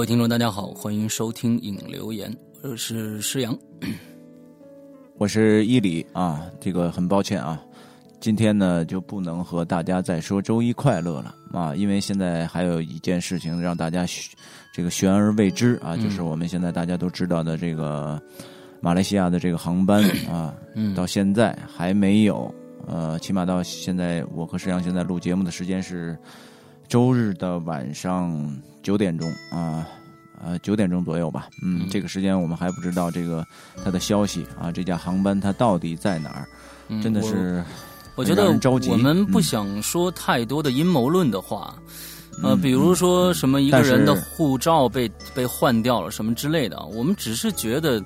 [0.00, 2.32] 各位听众，大家好，欢迎收听《影留言》，
[2.62, 3.54] 我是施阳，
[5.18, 6.46] 我是伊里啊。
[6.58, 7.62] 这个很抱歉啊，
[8.18, 14.06] 今天呢就不能和大家再说周一快乐了啊，因为现在还有一件事情让大家
[14.72, 18.18] 这个悬而未知啊，就是我们现在大家都知道的这个
[18.80, 20.56] 马来西亚的这个航班 啊，
[20.96, 22.50] 到现在还没有
[22.86, 26.18] 呃，起码到现在，我和施阳现在录节目的时间是
[26.90, 28.60] 周日的晚上。
[28.82, 29.86] 九点钟啊，
[30.42, 31.50] 呃，九点钟左右吧。
[31.62, 33.46] 嗯，这个时间我们还不知道这个
[33.84, 36.48] 他的消息啊，这架航班它到底在哪儿？
[37.02, 37.62] 真的是，
[38.14, 41.74] 我觉得我们不想说太多的阴谋论的话，
[42.42, 48.02] 呃，比如说什么一个人的护照被被换掉了什么之类的，我们只是觉得，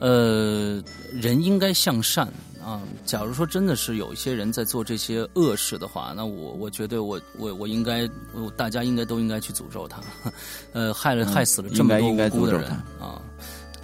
[0.00, 0.82] 呃，
[1.14, 2.30] 人应该向善。
[2.64, 10.00] 啊，假如说真的是有一些人在做这些恶事的话，那我我觉得我我我应该，我大家应该都应该去诅咒他，
[10.72, 12.70] 呃，害了害死了这么多无辜的人
[13.00, 13.20] 啊！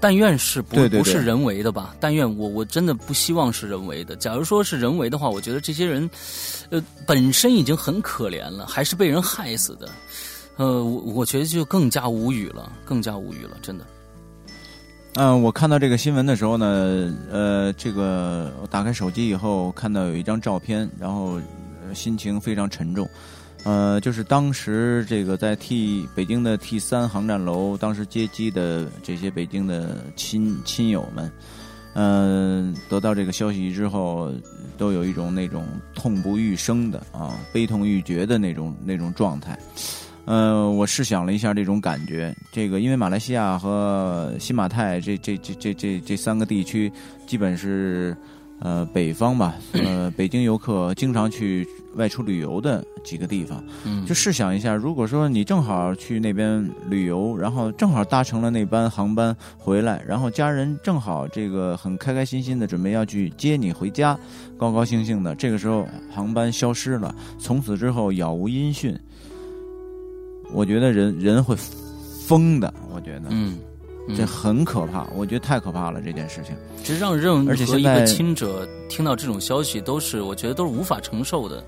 [0.00, 1.96] 但愿是不不是人为的吧？
[1.98, 4.14] 但愿我我真的不希望是人为的。
[4.16, 6.10] 假如说是人为的话，我觉得这些人，
[6.68, 9.88] 呃，本身已经很可怜了，还是被人害死的，
[10.56, 13.86] 呃，我我觉得就更加无语了，更加无语了，真的。
[15.16, 21.40] 嗯，我看到这个新闻的时候呢，呃，这个我打开手机以后看到有一张照片，然后
[21.94, 23.08] 心情非常沉重。
[23.62, 31.30] 呃，就是当时这个在 T 北京的 T 三航站楼，当时接机的这些北京的亲亲友们，
[31.94, 34.32] 嗯，得到这个消息之后，
[34.76, 39.56] 都有一种那种痛不欲生的啊，悲痛欲绝的那种那种状态。
[40.26, 46.90] 呃，我试想了一下这种感觉，这个因为马来西亚和新马泰这这这这这这三个地区，
[47.26, 48.16] 基本是
[48.58, 53.62] 呃北方吧， 呃北京游客经常去外出旅游的几个地方。
[53.84, 64.18] 嗯，就试想一下，如果说你正好去那边旅游，然后正好搭乘了那班航班回来，然后家人正好这个很开开心心的准备要去接你回家，
[64.56, 68.98] 高高兴兴的，这个时候航班消失了，从此之后杳无音讯。
[70.54, 71.56] 我觉得人人会
[72.26, 73.58] 疯的，我觉得，嗯，
[74.16, 76.54] 这很可怕，我觉得太可怕了这件事情。
[76.82, 81.64] 其实让任何一个亲者听到这种消息，都是我觉得都是无法承受的。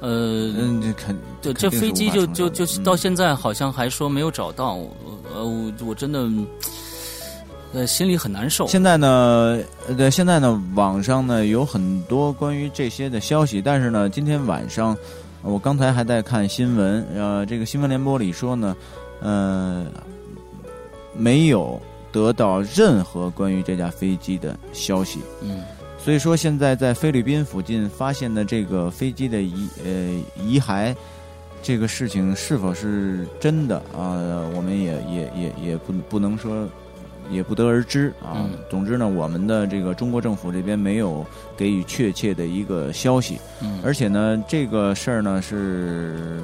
[0.00, 4.78] 呃，嗯，这肯对这飞机就就就到现在好像还说没有找到，
[5.32, 6.28] 呃，我我真的
[7.72, 8.66] 呃心里很难受。
[8.66, 9.60] 现在呢，
[9.96, 14.96] 对，现在呢，网上呢有很多关于这些的消息，但是呢，今天晚上。
[15.42, 18.76] 我刚才还在看新闻，呃，这个新闻联播里说呢，
[19.20, 19.86] 呃，
[21.16, 25.20] 没有得到任何关于这架飞机的消息。
[25.42, 25.62] 嗯，
[25.98, 29.92] 所以说现在在菲律宾附近发现的这个飞机的遗呃
[30.42, 30.94] 遗骸，
[31.62, 34.18] 这个事情是否是真的啊？
[34.54, 36.68] 我们也也也也不不能说。
[37.30, 38.48] 也不得而知啊。
[38.70, 41.24] 总之呢，我们的这个中国政府这边没有
[41.56, 43.38] 给予确切的一个消息。
[43.62, 43.80] 嗯。
[43.84, 46.40] 而且呢，这个事儿呢是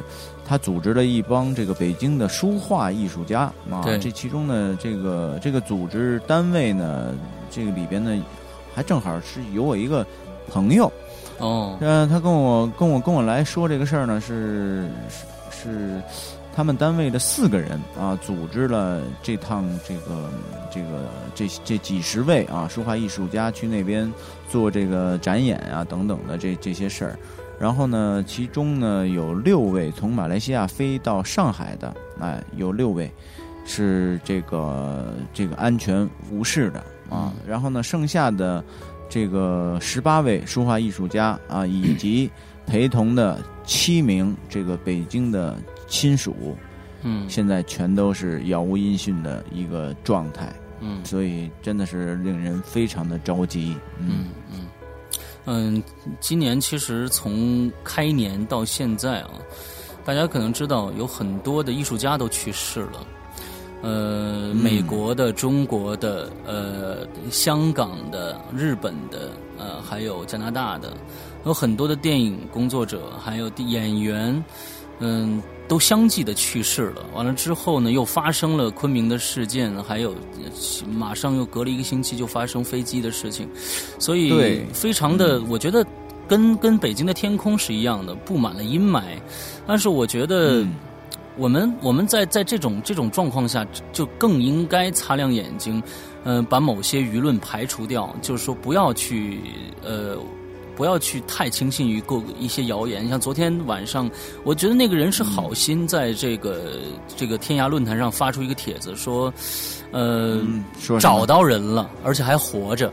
[0.46, 3.82] 他组织了一帮这个北京的书画艺术家啊。
[4.00, 7.14] 这其中呢，这个这个组织单位呢，
[7.50, 8.22] 这个里边呢，
[8.74, 10.06] 还正好是有我一个
[10.48, 10.92] 朋友。
[11.38, 11.76] 哦。
[11.80, 14.88] 嗯，他跟我跟我跟我来说这个事儿呢，是
[15.50, 16.34] 是是。
[16.54, 20.30] 他们单位的四个人啊，组织了这趟这个
[20.70, 24.10] 这个这这几十位啊书画艺术家去那边
[24.48, 27.18] 做这个展演啊等等的这这些事儿。
[27.58, 33.10] 然后呢，其中呢有六位从马来西亚飞到上海的，哎，有六位
[33.66, 37.32] 是这个这个安全无事的啊。
[37.44, 38.62] 然后呢，剩下的
[39.08, 42.30] 这个十八位书画艺术家啊，以及
[42.64, 45.56] 陪同的七名这个北京的。
[45.86, 46.56] 亲属，
[47.02, 54.26] 嗯，现在全都是杳无音讯的一个状态，嗯，所以真的是令人非常的着急，嗯。
[54.52, 54.66] 嗯
[55.46, 55.82] 嗯，
[56.20, 59.32] 今年其实从开年到现在啊，
[60.02, 63.06] 大家可能知道有很多的艺术家都去世了，
[63.82, 70.96] 呃，美国的、中国的、呃，香港的、日本的，呃，还有加拿大的，
[71.44, 74.42] 有很多的电影工作者，还有演员，
[75.04, 75.42] 嗯。
[75.66, 77.06] 都相继的去世了。
[77.14, 80.14] 完了之后呢，又发生了昆明的事件，还有
[80.86, 83.48] 马上又隔了一个星期就发生飞机的事情，
[83.98, 85.82] 所以非常的，我觉得
[86.28, 89.04] 跟跟北京的天空是一样的，布满了阴霾。
[89.66, 90.62] 但是我觉得，
[91.38, 95.82] 我们我们在在这种这种状况下，就更应该擦亮眼睛，
[96.24, 99.40] 嗯，把某些舆论排除掉，就是说不要去
[99.82, 100.14] 呃
[100.76, 103.08] 不要去太轻信于各一些谣言。
[103.08, 104.10] 像昨天晚上，
[104.42, 106.80] 我觉得那个人是好心，在这个
[107.16, 109.32] 这个天涯论坛上发出一个帖子，说，
[109.92, 110.40] 呃，
[110.78, 112.92] 说找到人了，而且还活着，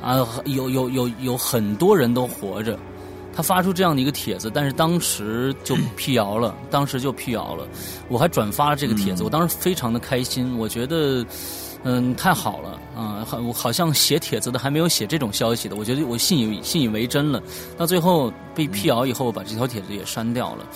[0.00, 2.78] 啊，有有有有很多人都活着。
[3.36, 7.66] 他发出这样的一个帖子，但是当时就辟谣了， 当时就辟谣了。
[8.08, 11.26] 我还转发了这个帖子，我当时非常的开心，我觉得。
[11.84, 13.22] 嗯，太好了啊！
[13.28, 17.42] 好，好像写帖子的还没有写这种消息的，我觉得我信以信以为真了。
[17.76, 20.66] 到最后被辟谣以后，把这条帖子也删掉了。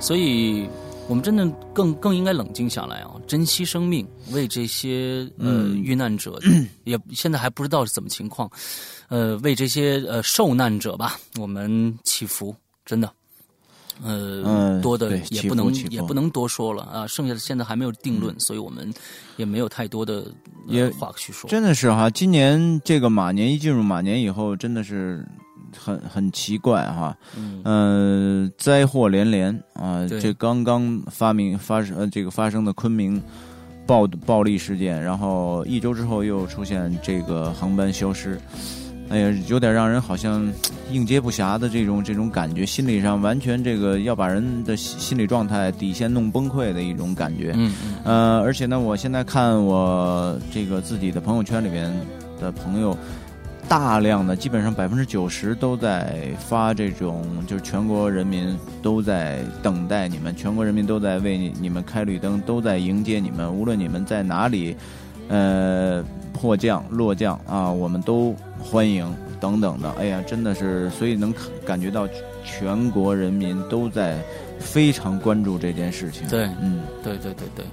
[0.00, 0.68] 所以，
[1.08, 6.36] 我们真的更更应该冷静下来啊，珍惜生命，为这些呃遇难者，
[6.82, 8.50] 也现在还不知道是怎么情况，
[9.08, 12.52] 呃，为这些呃受难者吧，我们祈福，
[12.84, 13.08] 真的。
[14.04, 18.92] 呃，多的也不能也不能多说了啊，剩下的现在还没有定论，所以我们
[19.36, 20.26] 也没有太多的
[20.66, 21.48] 也话去说。
[21.48, 25.26] 真的是哈，今年这个马年一进入马年以后，真的是
[25.76, 27.16] 很很奇怪哈，
[27.64, 33.22] 嗯，灾祸连连啊，这刚刚发明发生呃这个发生的昆明
[33.86, 38.38] 暴暴力事件，然后一周之后又出现这个航班消失。
[39.08, 40.52] 哎呀，有点让人好像
[40.90, 47.52] 应接不暇的这种这种感觉，心理上完全这个要把人的心理状态底线弄崩溃的一种感觉。
[47.54, 47.94] 嗯嗯。
[48.04, 51.92] 呃，而且呢，我现在看我这个自己的朋友圈里面
[52.40, 52.98] 的朋友，
[53.68, 64.76] 大量的基本上百分之九十都在发这种，就是全国人民都在等待你们，全国人民都在为你们开绿灯，都在迎接你们，无论你们在哪里，
[65.28, 66.04] 呃。
[66.38, 69.90] 迫降、落降啊，我们都欢迎等等的。
[69.92, 71.32] 哎呀，真的是，所以能
[71.64, 72.06] 感觉到
[72.44, 74.22] 全国人民都在
[74.60, 76.28] 非常关注这件事情。
[76.28, 77.64] 对，嗯，对对对对，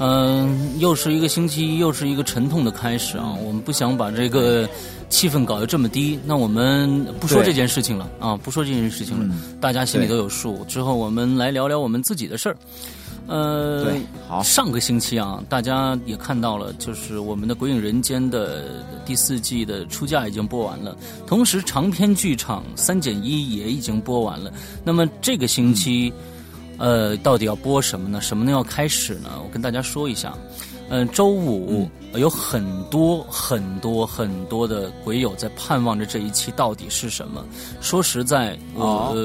[0.00, 3.34] 嗯，又是一个星期一，又是一个沉痛的开始啊！
[3.42, 4.68] 我们不想把这个
[5.08, 10.62] 气氛搞得这么低，那我们不说这件事情了啊，不说这件事情了，大家心里都有数。
[10.68, 12.56] 之后我们来聊聊我们自己的事儿。
[13.26, 13.86] 呃，
[14.28, 20.94] 好，上个星期啊，大家也看到了，就是我们的《鬼影人间》的第四季的出价已经播完了，
[21.26, 24.52] 同时长篇剧场三减一也已经播完了。
[24.84, 26.12] 那么这个星期，
[26.76, 28.20] 呃，到底要播什么呢？
[28.20, 28.50] 什么呢？
[28.50, 29.30] 要开始呢？
[29.42, 30.34] 我跟大家说一下，
[30.90, 37.42] 嗯，周五有很多很多很多的鬼友在盼望着这一期到底是什么。
[37.80, 39.16] 说实在，我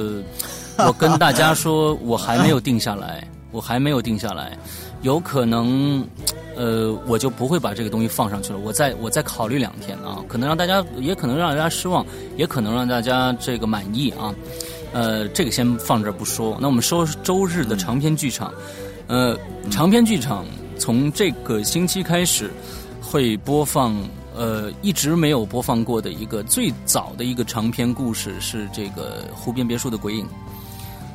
[0.78, 3.28] 我跟大家说，我还没有定下来。
[3.52, 4.58] 我还没有定下来，
[5.02, 6.08] 有可能，
[6.56, 8.60] 呃，我就不会把这个东西放上去了。
[8.60, 12.06] 我再我再考虑两天啊，可能让大家，也可能让大家失望，
[12.38, 14.34] 也可能让大家这个满意啊。
[14.92, 16.58] 呃，这个先放这儿不说。
[16.60, 18.52] 那我们说周日的长篇剧场，
[19.08, 19.38] 呃，
[19.70, 20.46] 长篇剧场
[20.78, 22.52] 从这个星期开始
[23.02, 23.96] 会播放，
[24.36, 30.28] 呃，一直没有播放过的一个最早的一个长篇故事是这个湖边别墅的鬼影。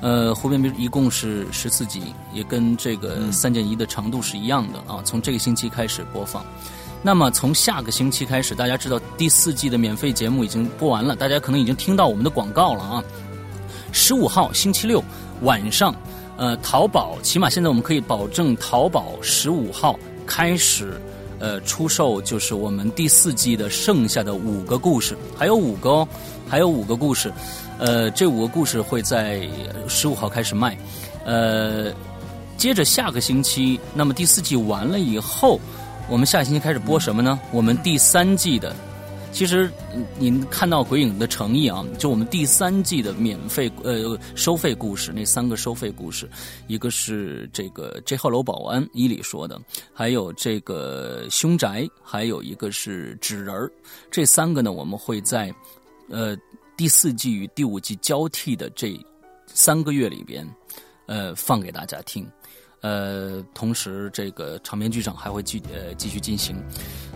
[0.05, 2.03] 呃，湖边别一共是十四集，
[2.35, 5.01] 也跟这个三减一的长度是一样的啊。
[5.03, 6.45] 从这个星期开始播放，
[7.03, 13.03] 那么从下个星期开始，大家知道第四季的免费节目已经播完了，大家可能已经听到我们的广告了啊。
[13.93, 15.03] 十五号星期六
[15.41, 15.95] 晚上，
[16.37, 21.01] 呃，淘宝起码现在我们可以保证，淘宝十五号开始
[21.39, 26.09] 呃出售，就是我们第四季的剩下的五个故事，还有五个哦，
[26.47, 27.33] 还有五个故事。
[27.77, 29.49] 呃，这五个故事会在
[29.89, 30.79] 十五号开始卖，
[31.25, 31.93] 呃，
[32.57, 35.61] 接着下个星期，那么第四季完了以后，
[36.09, 37.39] 我们下星期开始播什么呢？
[37.51, 38.75] 我们第三季的，
[39.33, 39.69] 其实
[40.19, 46.31] 您看到鬼影的诚意啊，就我们第三季的免费呃收费故事，那三个收费故事，
[46.69, 49.61] 一个是这个这号楼保安伊里说的，
[49.93, 53.69] 还有这个凶宅，还有一个是纸人儿，
[54.13, 55.53] 这三个呢，我们会在
[56.09, 56.37] 呃。
[56.77, 58.99] 第四季与第五季交替的这
[59.47, 60.47] 三个月里边，
[61.07, 62.27] 呃，放给大家听。
[62.81, 66.55] 呃，同时这个长篇剧场还会继呃继续进行。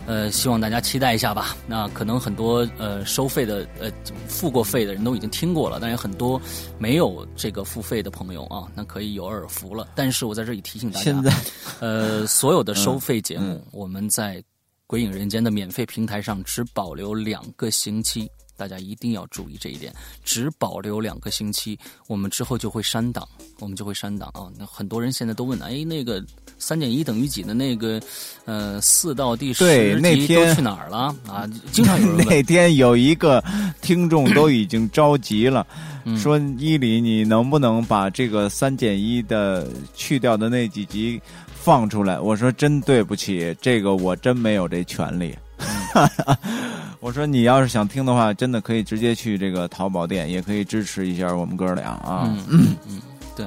[0.07, 1.55] 呃，希望大家期待一下吧。
[1.67, 3.93] 那可能很多呃收费的呃
[4.27, 6.41] 付过费的人都已经听过了，但也很多
[6.79, 9.89] 没有这个付费的朋友啊，那可以有耳福了。
[9.95, 11.31] 但是我在这里提醒大家，现在
[11.81, 14.43] 呃所有的收费节目，我们在
[14.87, 18.31] 鬼影人间的免费平台上只保留两个星期。
[18.59, 23.27] 大家一定要注意这一点，只保留两个星期，我们之后就会删档，
[23.61, 24.51] 我们就会删档啊。
[24.59, 26.23] 那很多人现在都问，哎，那个
[26.59, 28.01] 三减一等于几的那个，
[28.45, 31.49] 呃，四到第十集都去哪儿了啊？
[31.71, 32.27] 经常有人问。
[32.27, 33.43] 那天有一个
[33.81, 35.65] 听众都已经着急了，
[36.19, 41.21] 说伊犁，你能不能把这个三减一的去掉的那几集
[41.55, 42.19] 放出来？
[42.19, 45.33] 我说真对不起，这个我真没有这权利。
[47.01, 52.37] 我说你要是想听的话，真的可以直接去这个淘宝店，也可以支持一下我们哥俩啊。
[52.49, 53.01] 嗯嗯，
[53.37, 53.47] 对，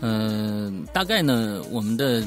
[0.00, 2.22] 嗯、大概呢，我们的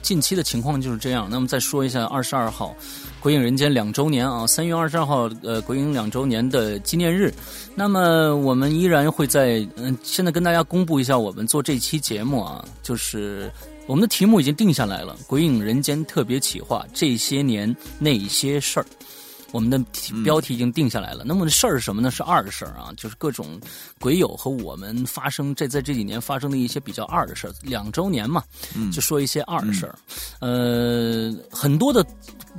[0.00, 1.28] 近期的情况就是这样。
[1.30, 2.74] 那么再说一下二十二号。
[3.20, 7.34] 《鬼影人间》两周年啊，三月二十二号，呃，《鬼影》两周年的纪念日。
[7.74, 13.50] 那么我们依然会在，嗯，现在跟大家公布一下，我们做这期节目啊，就是
[13.86, 18.86] 我们的题目已经定下来了，《鬼影人间》特别企划这些年那些事儿。
[19.52, 19.78] 我们的
[20.22, 21.24] 标题已经定下来了。
[21.24, 22.10] 那么事儿是什么呢？
[22.10, 23.60] 是二事儿啊，就是各种
[23.98, 27.54] 鬼友和我们发生这在这几年发生的一些比较二的事儿。
[27.62, 28.42] 两周年嘛，
[28.92, 29.98] 就说一些二的事儿。
[30.40, 32.04] 呃，很多的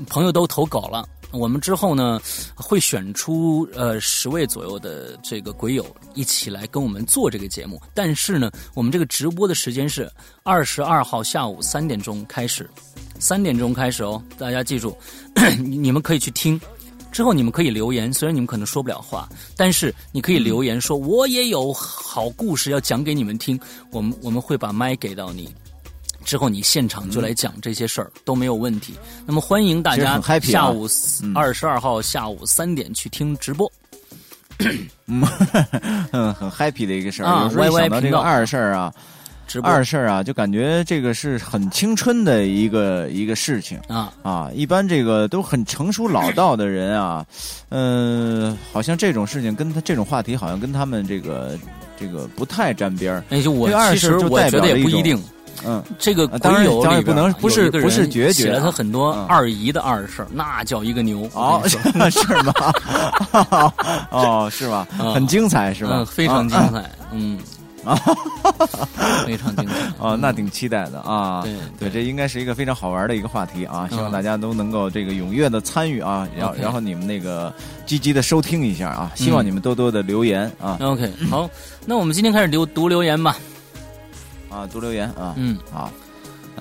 [0.08, 1.08] 朋友都投稿了。
[1.32, 2.20] 我们之后呢，
[2.56, 7.80] 会选出呃十位左右的这个鬼友一起来跟我们做这个节目。
[7.94, 12.68] 但是呢，我们这个直播的时间是二十二号下午三点钟开始，
[13.20, 14.98] 三点钟开始哦，大家记住，
[15.62, 16.60] 你们可以去听。
[17.12, 23.60] 之后你们可以留言，虽然你们可能说不了话，但是你可以留言说，我也有好故事要讲给你们听。
[23.92, 25.54] 我们我们会把麦给到你，
[26.24, 28.94] 之后你现场就来讲这些事儿、都没有问题。
[29.26, 30.88] 那么欢迎大家下午
[31.34, 33.72] 二十二号下午三点去听直播。
[35.08, 35.24] 嗯，
[36.34, 37.26] 很 happy 的一个事儿。
[37.26, 38.94] 啊有时候一 YY 想到这频道个二事儿啊，
[39.50, 43.80] 直播二事儿啊，就感觉这个是很青春的一个一个事情。
[43.88, 47.26] 啊，啊，一般这个都很成熟老道的人啊，
[47.70, 51.58] 嗯、好像这种事情跟他这种话题好像跟他们这个
[52.00, 53.24] 这个不太沾边儿。
[53.28, 55.20] 那就我这二其实事就我觉得也不一定。
[55.66, 61.28] 嗯，这个啊当然鬼友当然里边不能不是不是绝写了他啊很多嗯二姨的二事儿，那叫一个牛。
[61.34, 61.78] 我哦 是
[62.44, 62.54] 吗？
[64.10, 64.88] 哦，是吧？
[64.98, 65.96] 啊很精彩是吧？
[65.98, 67.38] 嗯，非常精啊彩，嗯，
[69.26, 69.74] 非常精彩。
[70.00, 71.42] 哦，那挺期待的啊。
[71.44, 73.88] 对对，这应该是一个非常好玩的一个话题啊！
[73.90, 77.54] 希望嗯大家都能够这个踊跃的参与啊，然后然后你们那个
[77.86, 79.12] 积极的收听一下啊！
[79.16, 81.50] 希望嗯你们多多的留言啊 OK，好，
[81.86, 83.38] 那我们今天开始留读留言吧。
[84.50, 85.34] 啊，读留言啊！
[85.38, 85.92] 嗯，好，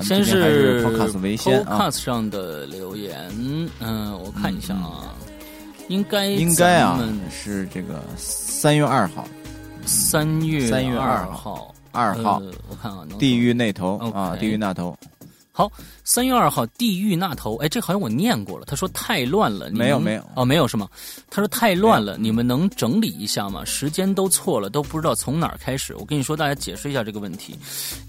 [0.02, 3.16] 先是 Podcast 为先啊，Podcast 上的留言，
[3.80, 5.14] 嗯，我看一下啊，
[5.88, 9.26] 应该应该啊是这个三月二号，
[9.88, 14.94] 三月三月二号，二号呃我看啊，能地狱那头啊，地狱那头
[15.50, 15.72] 好，
[16.04, 18.66] 三月二号，地狱那头，哎，这好像我念过了。
[18.66, 20.86] 他说太乱了，你没有没有哦，没有是吗？
[21.30, 23.64] 他说太乱了，你们能整理一下吗？
[23.64, 25.96] 时间都错了，都不知道从哪儿开始。
[25.96, 27.58] 我跟你说，大家解释一下这个问题，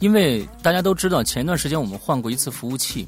[0.02, 3.08] 因为大家都知道，前一段时间我们换过一次服务器，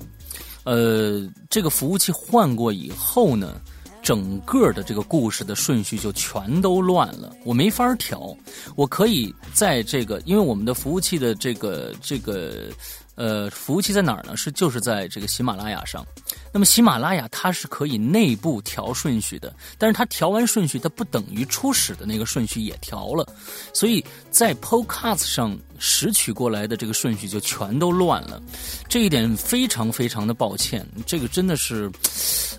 [0.64, 3.60] 呃，这个服务器换过以后呢。
[4.02, 8.36] 整个的这个故事的顺序就全都乱了，我没法调。
[8.76, 12.70] 我可以在这个，因为我们的服务器的这个这个
[13.16, 14.36] 呃服务器在哪儿呢？
[14.36, 16.06] 是就是在这个喜马拉雅上。
[16.54, 23.26] 那么喜马拉雅它是可以内部调顺序的，但是它调完顺序，它不等于初始的那个顺序也调了，
[23.74, 28.42] 所以在 Podcast 上拾取过来的这个顺序就全都乱了，
[28.90, 31.90] 这一点非常非常的抱歉，这个真的是，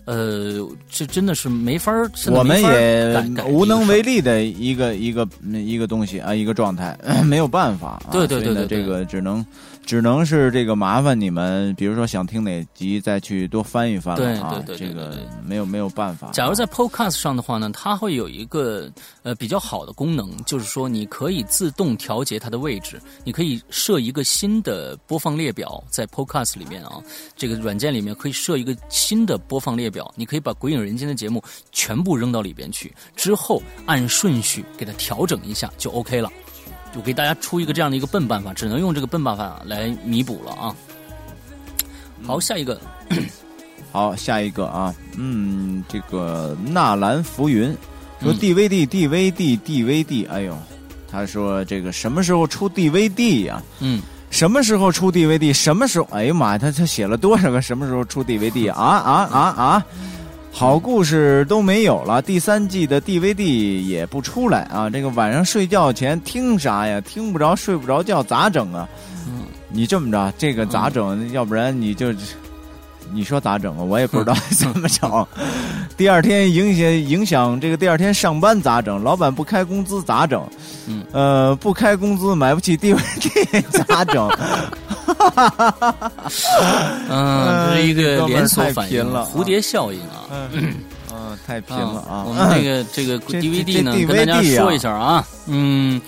[0.07, 8.09] 呃，这真的是没法儿，我们也无能为力的一个一个一个东西啊，一个状态， 没有办法、啊。
[8.11, 9.45] 对对对对这个只能
[9.85, 14.55] 只能是这个麻烦你们，比如说想听哪集再去多翻一翻了对啊。
[14.67, 16.31] 对对对这个没有没有办法。
[16.33, 18.91] 假如在 Podcast 上的话呢，它会有一个
[19.23, 27.03] 呃比较好的功能，就是说你可以自动调节它的位置，你可以设一个新的播放列表在 Podcast 里面啊，
[27.37, 36.31] 这个软件里面可以设一个新的播放列表，你可以把《鬼影人间》的节目全部扔到里边去，之后按顺序给它调整一下就 OK 了。
[36.95, 40.75] 我给大家出一个这样的一个笨办法，只能用这个笨办法来弥补了啊。
[42.25, 42.81] 好，下一个，
[43.91, 47.77] 好，下一个啊，嗯，这个纳兰浮云
[48.21, 50.57] 说嗯 DVD、DVD、DVD，哎呦，
[51.11, 55.53] 他说这个什么时候出 DVD 呀、嗯，什么时候出 DVD？
[55.53, 56.07] 什么时候？
[56.13, 59.87] 哎呀妈呀，他他写了多少个什么时候出 DVD 啊啊啊啊！
[60.55, 64.89] 好故事都没有了，第三季的 DVD 也不出来啊！
[64.89, 67.01] 这个晚上睡觉前听啥呀？
[67.01, 68.89] 听不着，睡不着觉，咋整啊？
[69.27, 71.33] 嗯你这么着，这个咋整？
[71.33, 72.13] 要不然你就，
[73.13, 73.83] 你说咋整啊？
[73.83, 75.27] 我也不知道怎么整。
[75.97, 79.03] 第二天影响影响这个第二天上班咋整？
[79.03, 80.47] 老板不开工资咋整？
[80.87, 84.31] 嗯，呃，不开工资买不起 DVD 咋整？
[87.09, 89.05] 嗯，这是一个连锁反应，
[89.35, 90.27] 蝴蝶效应啊。
[90.31, 90.75] 嗯，
[91.13, 92.25] 嗯，太拼了啊！
[92.27, 96.01] 我们这个这个 DVD 呢，这跟大家说一下啊，嗯，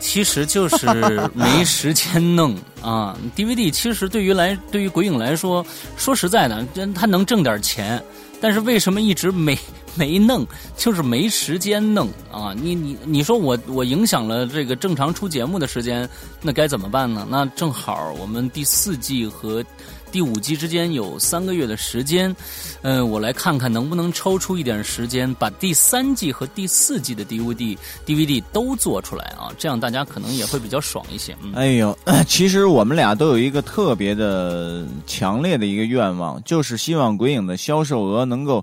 [0.00, 3.16] 其实就是没时间弄啊。
[3.36, 5.64] DVD 其实对于来对于鬼影来说，
[5.96, 8.02] 说实在的，真他能挣点钱，
[8.40, 9.58] 但是为什么一直没
[9.94, 10.46] 没弄，
[10.76, 12.54] 就是没时间弄啊！
[12.56, 16.08] 你你你说我我影响了这个正常出节目的时间，
[16.40, 17.26] 那该怎么办呢？
[17.30, 19.64] 那正好我们第四季和。
[20.10, 22.36] 第五季之间有三个月的时间，
[22.82, 31.34] 嗯，我来看看能不能抽出一点时间，把第三季和第四季的 DVD、DVD 都做出来啊，这样大家可能也会比较爽一些。
[31.54, 31.96] 哎呦，
[32.28, 38.62] 其实我们俩都有一个特别的强烈的一个愿望，就是希望鬼影的销售额能够，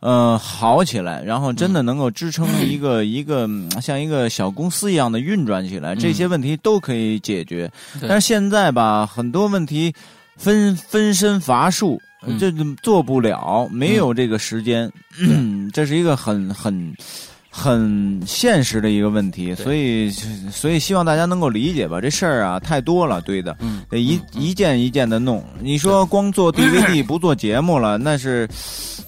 [0.00, 3.48] 呃，好起来，然后真的能够支撑一个 一个
[3.80, 7.70] 像一个小公司一样的运转起来，这些问题都可以解决。
[8.08, 9.94] 但是现在吧，很多问题。
[10.38, 11.98] 分分身乏术，
[12.38, 14.92] 这做不了，没有这个时间，
[15.72, 16.94] 这是一个很很
[17.58, 20.10] 很现实的一个问题，所以
[20.52, 22.02] 所以希望大家能够理解吧。
[22.02, 23.56] 这事儿啊太多了，对的，
[23.88, 25.42] 得一一件一件的弄。
[25.58, 28.46] 你说光做 DVD 不做节目了，那是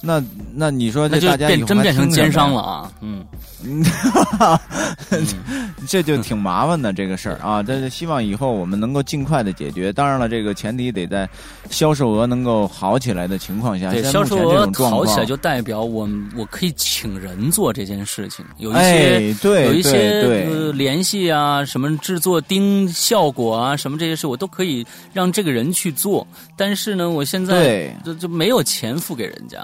[0.01, 0.25] 那
[0.55, 2.91] 那你说这大家真变成奸商了啊？
[3.03, 3.23] 嗯。
[3.65, 3.85] 嗯，
[5.89, 7.63] 这就挺麻烦的这个事儿啊！
[7.67, 9.93] 但是希望以后我们能够尽快的解决。
[9.93, 11.29] 当然了，这个前提得在
[11.71, 13.91] 销售额能够好起来的情况下。
[13.91, 26.27] 对，销售额好起来就代表我我可以请人做这件事情，有一些对有一些联系啊，什么制作钉效果啊，什么这些事我都可以让这个人去做。
[26.57, 29.59] 但是呢，我现在就就没有钱付给人家。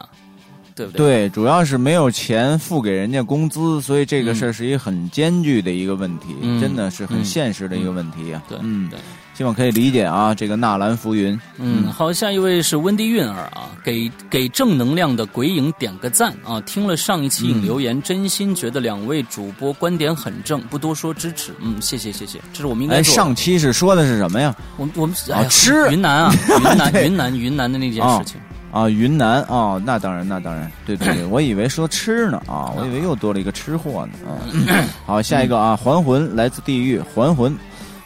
[0.74, 0.98] 对不对？
[0.98, 8.42] 对，主要是没有钱付给人家工资，所以这个事儿是一个很艰巨的一个问题，真的是很现实的一个问题呀。
[8.48, 8.98] 对，嗯，对
[9.36, 10.32] 希望可以理解啊。
[10.32, 16.60] 这个纳兰浮云，嗯，好，下一位是温迪韵儿啊，给给正能量的鬼影点个赞啊！
[16.60, 21.52] 听了上一期影留言，真心觉得两位主播观点很正，不多说支持。
[21.60, 22.96] 嗯，谢谢谢谢，这是我们应该。
[22.96, 24.54] 哎，上期是说的是什么呀？
[24.76, 28.40] 我我们啊，吃云南啊， 云南云南云南的那件事情。
[28.74, 34.34] 啊，云南啊，那当然，那当然，对对对， 我以为说吃呢啊，我以为又多了一个吃货呢啊。
[35.06, 37.56] 好，下一个啊，还魂来自地狱，还魂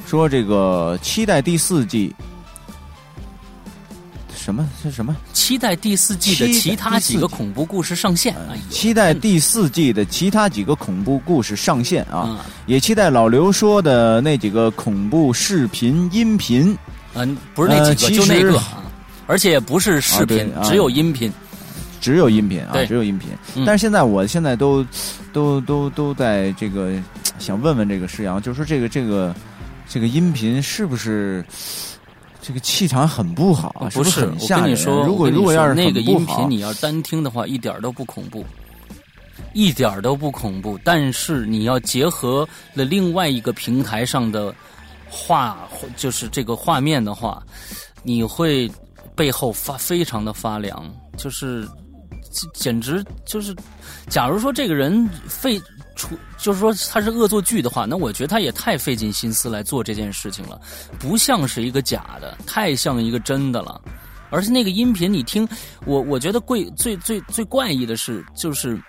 [0.06, 2.14] 说这个期待第四季，
[4.36, 5.16] 什么是什么？
[5.32, 8.36] 期待第四季的其他几个恐怖故事上线。
[8.68, 16.76] 期待第四季的其他几个恐怖故事上线啊，也期待老刘说的那几个恐怖视频音频。
[17.14, 18.60] 嗯，不是那几个，就那个。
[19.28, 21.30] 而且不是视频，只有音频，
[22.00, 23.28] 只有音频啊，只有音频。
[23.66, 24.84] 但是现在，我现在都
[25.34, 26.94] 都都都在这个
[27.38, 29.34] 想问问这个施阳，就是说这个这个
[29.86, 31.44] 这个音频是不是
[32.40, 33.86] 这个气场很不好？
[33.92, 38.42] 不是，我跟你说，如果如果要是那个音频你要单听的话，一点都不恐怖，
[39.52, 40.80] 一点都不恐怖。
[40.82, 44.54] 但是你要结合了另外一个平台上的
[45.10, 47.42] 画，就是这个画面的话，
[48.02, 48.70] 你会。
[49.18, 51.68] 背后发非常的发凉，就是
[52.54, 53.52] 简直就是，
[54.08, 55.60] 假如说这个人费
[55.96, 60.60] 出，就是说他是恶作剧的话，那我觉得他也太费尽心思来做这件事情了，
[61.00, 63.80] 不像是一个假的，太像一个真的了。
[64.30, 65.48] 而且那个音频你听，
[65.84, 68.80] 我我觉得贵最最最怪异的是，就是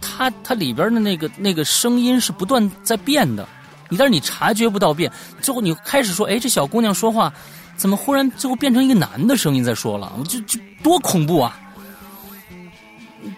[0.00, 3.46] 他他里边的那个那个声音是不断在变的，
[3.90, 7.30] 你但是你察觉不到变，最后你开始说，哎，这小姑娘说话。
[7.76, 10.12] 怎么忽然最后变成一个男的声音在说了？
[10.18, 11.60] 我就就多恐怖啊！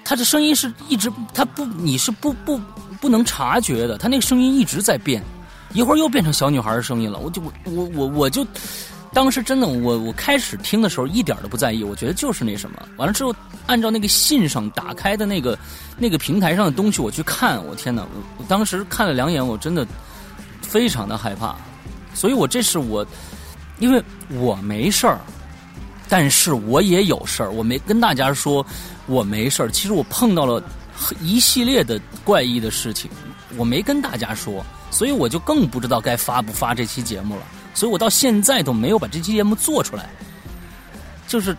[0.05, 2.61] 他的声音是一直他不你是不不
[3.01, 5.23] 不能察觉的，他那个声音一直在变，
[5.73, 7.19] 一会儿又变成小女孩的声音了。
[7.19, 8.47] 我就我我我我就
[9.13, 12.77] 当时真的我我开始听的时候一点都不在意，我觉得就是那什么。
[12.97, 13.35] 完了之后
[13.67, 15.59] 按照那个信上打开的那个
[15.97, 18.07] 那个平台上的东西我去看，我天哪！
[18.39, 19.87] 我当时看了两眼，我真的
[20.63, 21.57] 非常的害怕，
[22.13, 23.07] 所以我这是我。
[23.79, 25.21] 因为我没事儿，
[26.09, 27.51] 但是我也有事儿。
[27.51, 28.65] 我没跟大家说
[29.07, 30.63] 我没事儿，其实我碰到了
[31.21, 33.11] 一系列的怪异的事情，
[33.57, 37.43] 我没跟大家说，所以我就更不知道该发不发这期节目了。
[37.75, 40.09] 所以我到现在都没有把这期节目做出来，
[41.29, 41.55] 就是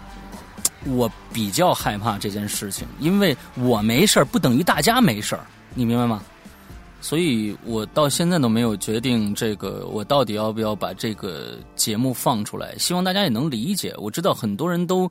[0.86, 6.24] 我比较害怕这件事情，因为我没事儿不等于大家没事儿，你明白吗？
[7.00, 12.76] 所以我到现在都没有决定这个，我到底要不要把这个节目放出来？
[12.78, 13.94] 希望大家也能理解。
[13.98, 15.10] 我知道很多人都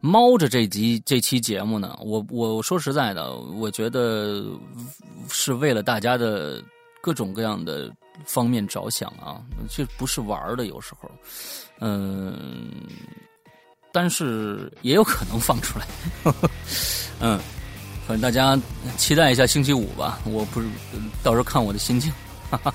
[0.00, 1.96] 猫着这集这期节目呢。
[2.02, 4.44] 我我说实在的，我觉得
[5.30, 6.62] 是为了大家的
[7.00, 7.90] 各种各样的
[8.26, 10.66] 方面着想啊，这不是玩的。
[10.66, 11.10] 有时候，
[11.80, 12.68] 嗯，
[13.92, 15.86] 但是也有可能放出来，
[17.20, 17.38] 嗯。
[18.08, 18.58] 反正大家
[18.96, 20.66] 期待一下星期五吧，我不是
[21.22, 22.10] 到时候看我的心情。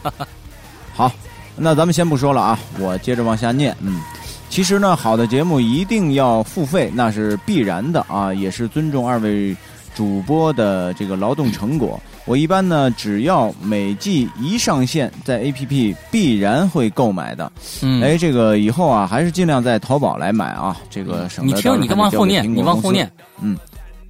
[0.93, 1.11] 好，
[1.55, 3.75] 那咱们先不说了啊，我接着往下念。
[3.81, 3.99] 嗯，
[4.47, 9.57] 其实呢，好的节目一定要付费，那是必然的啊，也是尊重二位
[9.95, 11.99] 主播的这个劳动成果。
[12.25, 17.51] 我一般呢，只要每季一上线，在 APP 必然会购买的。
[17.81, 20.77] 嗯，哎，这个以后啊，还是尽量在淘宝来买啊。
[20.91, 23.11] 这个省得你听，你干往后念，你往后念。
[23.41, 23.57] 嗯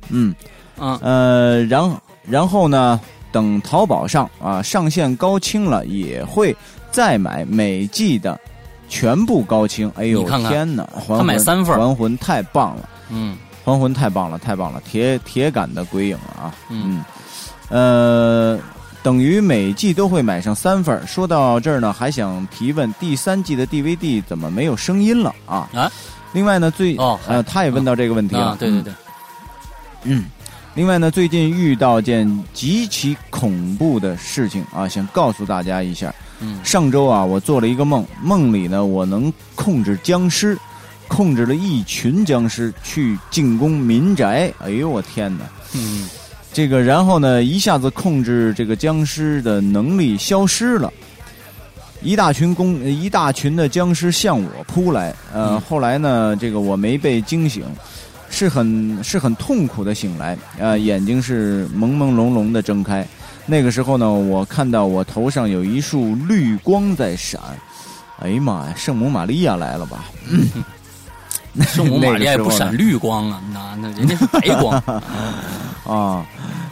[0.09, 0.35] 嗯
[0.77, 2.99] 嗯呃，然然后呢，
[3.31, 6.55] 等淘宝上啊上线高清了，也会
[6.91, 8.39] 再买每季的
[8.89, 9.91] 全部高清。
[9.95, 10.87] 哎呦你看看天哪！
[10.95, 16.55] 还他买魂三份儿还魂太棒了，嗯还魂太棒了，太棒了，铁铁杆的鬼影了啊！
[16.69, 17.03] 嗯
[17.69, 18.59] 呃，
[19.01, 21.05] 等于每季都会买上三份儿。
[21.07, 25.67] 说到这儿呢，还想提问：第三季的 DVD 怎么没有声音了啊？
[25.73, 25.91] 啊
[26.33, 28.93] 另外呢，最哦呃，他也问到这个问题了啊，，对对对，
[30.03, 30.25] 嗯。
[30.75, 36.13] 另外呢，最近遇到件极其恐怖的事情啊，想告诉大家一下。
[36.41, 40.57] 嗯上周啊，我做了一个梦，梦里呢，我能控制僵尸，
[41.07, 44.51] 控制了一群僵尸去进攻民宅。
[44.59, 45.45] 哎呦，我天哪！
[45.75, 46.09] 嗯
[46.51, 50.91] 这个，然后呢，一下子控制这个僵尸的能力消失了，
[52.01, 55.15] 一大群公一大群的僵尸向我扑来。
[55.33, 57.63] 呃，嗯后来呢，这个我没被惊醒，
[58.33, 63.07] 是很是很痛苦的醒来，呃，眼睛是朦朦胧胧的睁开。
[63.45, 67.39] 那个时候呢，我看到我头上有一束绿光在闪。
[68.19, 70.05] 哎呀妈呀，圣母玛利亚来了吧？
[71.67, 74.81] 圣母玛利亚也不闪绿光啊，那那人家是白光。
[75.85, 76.25] 啊，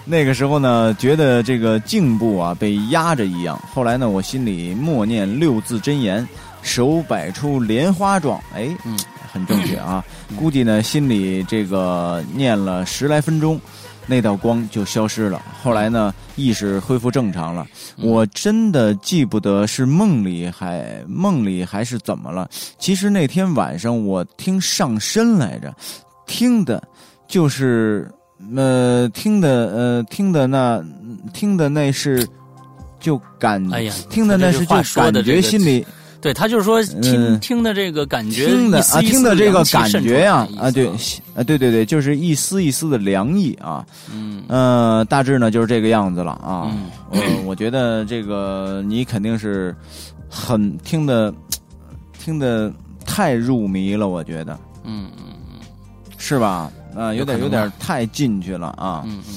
[0.04, 3.62] 那个时候呢，觉得这个颈部啊被压着一样。
[3.72, 6.28] 后来呢，我心里默念六字真言，
[6.64, 8.98] 手摆出莲花状，哎，嗯，
[9.32, 10.04] 很正确啊。
[10.38, 13.60] 估计呢，心里这个念了十来分钟，
[14.08, 15.42] 那道光就消失了。
[15.62, 17.66] 后来呢，意识恢复正常了。
[17.98, 22.50] 嗯我真的记不得是梦里还梦里还是怎么了。
[22.80, 25.74] 其实那天晚上我听上身来着，
[26.26, 26.82] 听的
[27.28, 28.12] 就是
[28.56, 30.84] 呃听的呃听的那
[31.32, 32.28] 听的那是
[33.00, 35.86] 就感、哎呀听的那是就感觉心里。
[36.22, 40.88] 对他就是说听嗯听的这个感觉，听的啊，听的这个感觉呀啊，对，
[41.36, 46.72] 啊，对对对，就是一丝一丝的凉意啊，嗯呃，大致呢就是这个样子了啊。
[46.72, 49.76] 嗯呃，我觉得这个你肯定是
[50.30, 51.34] 很听的，
[52.18, 52.72] 听的
[53.06, 55.60] 太入迷了，我觉得嗯嗯
[56.18, 56.72] 是吧？
[56.96, 59.02] 啊、有点有点太进去了啊。
[59.06, 59.34] 嗯嗯，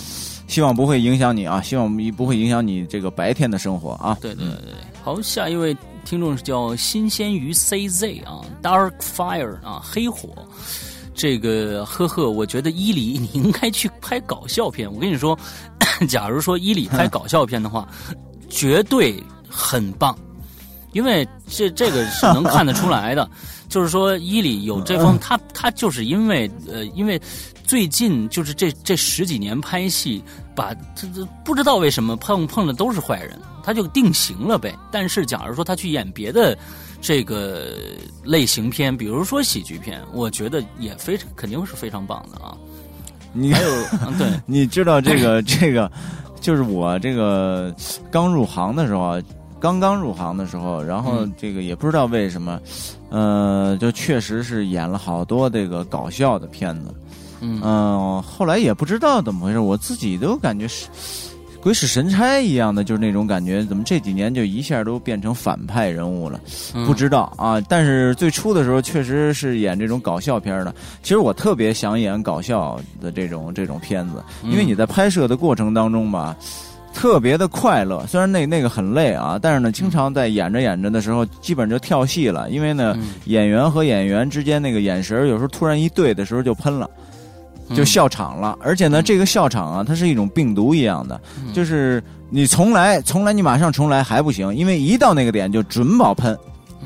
[0.49, 4.18] 希望不会影响你啊，希望不会影响你这个白天的生活啊。
[4.20, 4.75] 对对对对。
[5.03, 10.28] 好，下一位听众是叫新鲜鱼 CZ 啊，Dark Fire 啊，黑火。
[11.14, 14.92] 这个呵呵，我觉得伊里你应该去拍搞笑片。
[14.92, 15.38] 我跟你说，
[16.08, 17.88] 假如说伊里拍搞笑片的话，
[18.48, 20.16] 绝对很棒，
[20.92, 23.28] 因为这这个是能看得出来的。
[23.70, 27.20] 就是说，伊里有这方，他他就是因为呃，因为
[27.64, 30.22] 最近就是这这十几年拍戏，
[30.54, 34.77] 把这这不知道为什么碰碰的都是坏人，他就定型了呗。
[34.92, 36.57] 但是假如说他去演别的
[37.00, 37.72] 这个
[38.22, 42.57] 类型片，比如说喜剧片，我觉得也非常肯定是非常棒的啊。
[43.33, 43.68] 你还有，
[44.07, 45.90] 嗯 对，你知道这个 这个，
[46.40, 47.74] 就是我这个
[48.11, 49.22] 刚入行的时候啊，
[49.59, 52.61] 刚刚入行的时候，然后嗯这个也不知道为什么，
[53.11, 56.94] 呃，就确实是演了好多这个搞笑的片子，
[57.40, 60.87] 嗯嗯、后来也不知道怎么回事，我自己都感觉是
[61.64, 66.38] 鬼使神差一样的，就是那种感觉，怎么这几年就一下都变成反派人物了？
[66.74, 70.74] 嗯不知道啊，但是最初的时候确实是演这种搞笑片的。
[71.03, 76.37] 其实我特别想演搞笑的这种这种片子，因为你在拍摄的过程当中吧，
[76.92, 78.07] 特别的快乐。
[78.07, 82.50] 虽然那那个很累啊，但是呢，经常在演着演着的时候，基本就跳戏了。
[82.50, 86.90] 因为呢，嗯演员和演员之间那个眼神有时候突然一对的时候就喷了。
[87.70, 91.53] 就嗯笑场了，而且呢，这个笑场啊，它是一种病毒一样的，嗯。
[91.53, 96.37] 就是你重来，重来，你马上重来还不行，因为一到那个点就准保喷，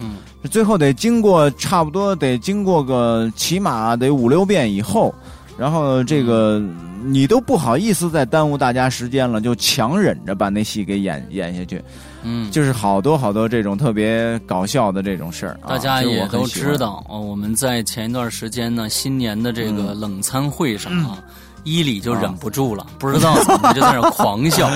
[0.00, 0.16] 嗯。
[0.50, 5.12] 最后得经过差不多得经过个起码得五六遍以后，
[5.58, 6.62] 然后这个
[7.04, 11.82] 你都不好意思再耽误大家时间了，就强忍着把那戏给演演下去，
[12.22, 20.00] 嗯，就是好多好多这种特别搞笑的这种事儿、啊，大家也都知道哦，我们在前一段时间呢，新年的这个嗯。
[20.00, 21.18] 冷餐会上啊，
[21.64, 24.70] 伊里就忍不住了，不知道怎么就在那狂笑，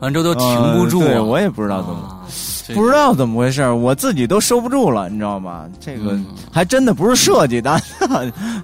[0.00, 2.26] 完之后都停不住、对我也不知道怎么。
[2.74, 5.66] 不知道怎么回事我自己都收不住了，你知道吗？
[5.80, 7.80] 这个嗯还真的不是设计的，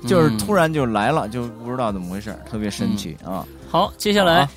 [0.06, 3.44] 就是突然就来了，就不知道怎么回事特别神奇啊！
[3.70, 4.52] 好，接下来好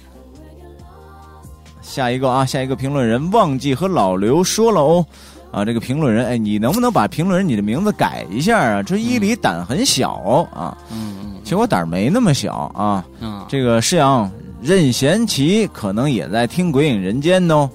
[1.82, 5.06] 下一个啊，下一个评论人忘记和老刘说了哦，
[5.52, 8.84] 啊，这个评论人，哎，你能不能把评论人你的名字改一下啊？
[8.84, 10.14] 这伊犁胆很小
[10.54, 13.06] 啊，嗯嗯其实我胆儿没那么小啊。
[13.22, 14.30] 嗯，这个诗阳
[14.62, 17.70] 任贤齐可能也在听《鬼影人间》哦，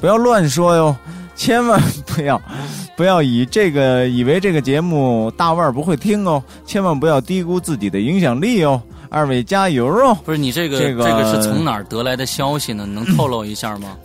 [0.00, 0.96] 不要乱说哟，
[1.34, 2.40] 千万不要
[2.96, 8.80] 不要以这个以为这个节目大腕儿不会听哦，千万不要低估自己的影响力哦。
[9.10, 10.14] 二位加油哦！
[10.22, 12.84] 不是你这个这个是从哪儿得来的消息呢？
[12.84, 13.96] 能透露一下吗？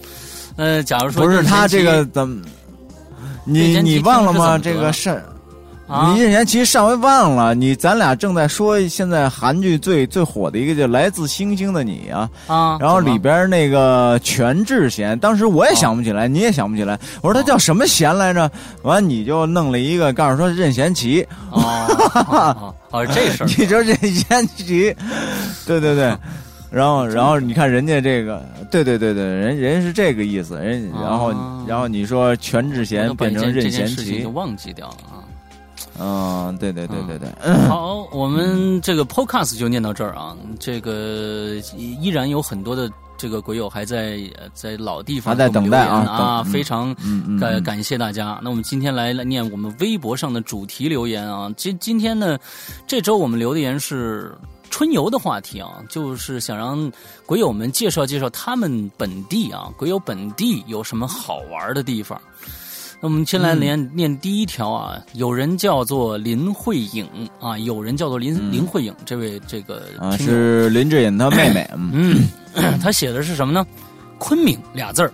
[0.55, 2.41] 呃，假如说不是他这个怎么？
[3.43, 4.57] 你你忘了吗？
[4.57, 5.21] 这个是。
[5.93, 6.13] 啊。
[6.13, 18.49] 你任贤齐上回忘了，你咱俩正在说现在韩剧最最火的一个叫《来自星星的你》啊，啊，然后里边那个全智贤，当时我也想不起来，你也想不起来，我说他叫什么贤来着？
[18.81, 21.61] 完你就弄了一个，告诉说任贤齐，哦
[22.29, 23.47] 哦哦，这事儿。
[23.57, 24.95] 你说任贤齐，
[25.65, 26.15] 对对对，
[26.71, 34.23] 然后然后你看人家这个，对对对对，人人是这个意思，人然后啊然后你说全智贤变成任贤齐。
[34.23, 35.23] 就，忘记掉了啊。
[35.99, 40.35] 嗯，对对对对对，好，我们这个 Podcast 就念到这儿啊。
[40.59, 46.95] 这个依依然有很多的这个鬼友还在呃在老地方还在等待啊啊，非常
[47.39, 48.39] 感感谢大家。
[48.43, 51.51] 那我们今天来来念我们微博上的主题留言啊。
[51.55, 52.37] 今今天呢，
[52.87, 54.35] 这周我们留的言是。
[54.69, 56.91] 春游的话题啊，就是想让
[57.27, 62.19] 鬼友们介绍介绍他们本地啊，鬼友本地有什么好玩的地方。
[63.03, 67.05] 那我们先来念、念第一条啊，有人叫做林慧颖
[67.37, 72.29] 啊，有人叫做林、林慧颖，这位这个啊是林志颖他妹妹， 嗯。
[72.53, 73.65] 嗯， 他写的是什么呢？
[74.19, 75.11] 昆明俩字儿。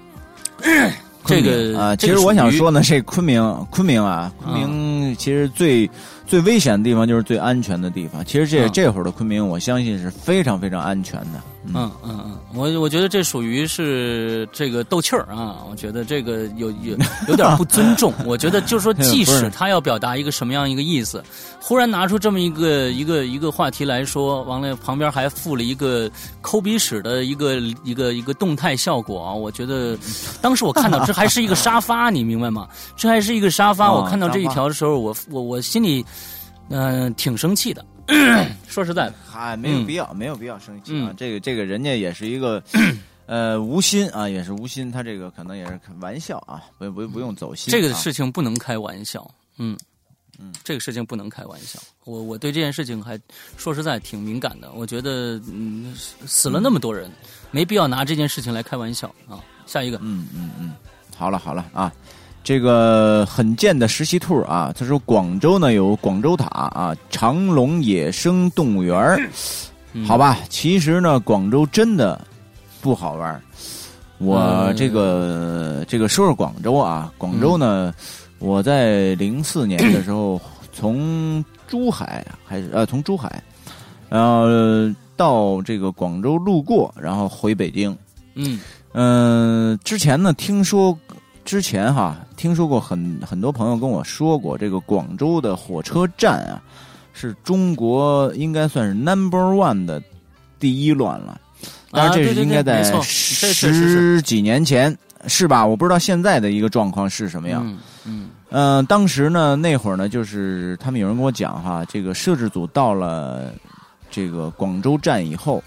[1.25, 5.89] 这个啊，其实我想说呢，这昆明，昆明啊，昆明其实最、
[6.29, 8.23] 最危险的地方就是最安全的地方。
[8.23, 11.41] 其实这、嗯这会儿的昆明，我相信是非常非常安全的。
[11.73, 18.13] 嗯嗯嗯，我我觉得这属于是这个斗气儿啊，我觉得这个有有有点不尊重。
[18.25, 21.21] 我觉得就是说， 即使他要表达一个什么样一个意思，
[21.59, 26.09] 忽然拿出这么一个一个一个话题来说，完了旁边还附了一个
[26.41, 29.97] 抠鼻屎的一个一个一个动态效果啊，我觉得
[30.41, 32.67] 当时我看到这还是一个沙发，你明白吗？
[32.95, 36.03] 这还是一个沙发， 哦我看到这一条的时候，我我我心里
[36.69, 37.85] 嗯、呃挺生气的。
[38.67, 41.09] 说实在的，嗨，没有嗯必要，没有必要生气啊。
[41.09, 42.63] 嗯这个这个人家也是一个。
[43.29, 47.71] 呃，无心啊，也是无心，他这个可能也是玩笑啊，不不不用走心、啊。
[47.71, 49.29] 这个事情不能开玩笑，
[49.59, 49.77] 嗯
[50.39, 51.79] 嗯，这个事情不能开玩笑。
[52.05, 53.19] 我我对这件事情还
[53.55, 57.07] 说实在挺敏感的，我觉得嗯死了那么多人，
[57.51, 59.37] 没必要拿这件事情来开玩笑啊。
[59.67, 60.73] 下一个，嗯嗯嗯，
[61.15, 61.93] 好了好了啊，
[62.49, 68.97] 这个很贱的实习兔啊，他说广州呢有广州塔啊，长隆野生动物园
[70.07, 72.19] 好吧，其实呢广州真的
[72.81, 73.39] 不好玩儿。
[74.17, 77.93] 我嗯这个、这个说说广州啊，广州呢，
[78.39, 80.41] 我在零四年的时候
[80.73, 83.43] 从珠海还是呃从珠海，
[84.09, 84.47] 然后
[85.15, 87.95] 到这个广州路过，然后回北京。
[88.33, 88.59] 嗯
[88.93, 90.97] 嗯、之前呢，听说
[91.49, 96.61] 之前哈，听说过很很多朋友跟我说过，这个广州的火车站啊，
[97.11, 99.99] 是中国应该算是 number one 的
[100.59, 101.41] 第一乱了。
[101.89, 105.65] 当然，这是应该在十几年前，是吧？
[105.65, 107.63] 我不知道现在的一个状况是什么样。
[107.65, 113.51] 嗯嗯嗯、当时呢，那会儿呢，就是他们有人跟我讲哈，这个摄制组到了
[114.11, 115.63] 这个广州站以后，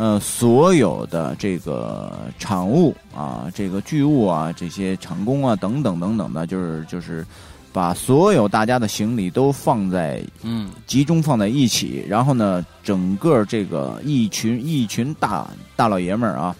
[0.00, 7.22] 呃，所有的这个场务啊，这个剧务啊，这些场工啊，等等等等的，就是就是
[7.70, 10.70] 把所有大家的行李都放在嗯。
[10.86, 16.56] 集中放在一起，然后呢，整个这个一群一群大大老爷们儿啊，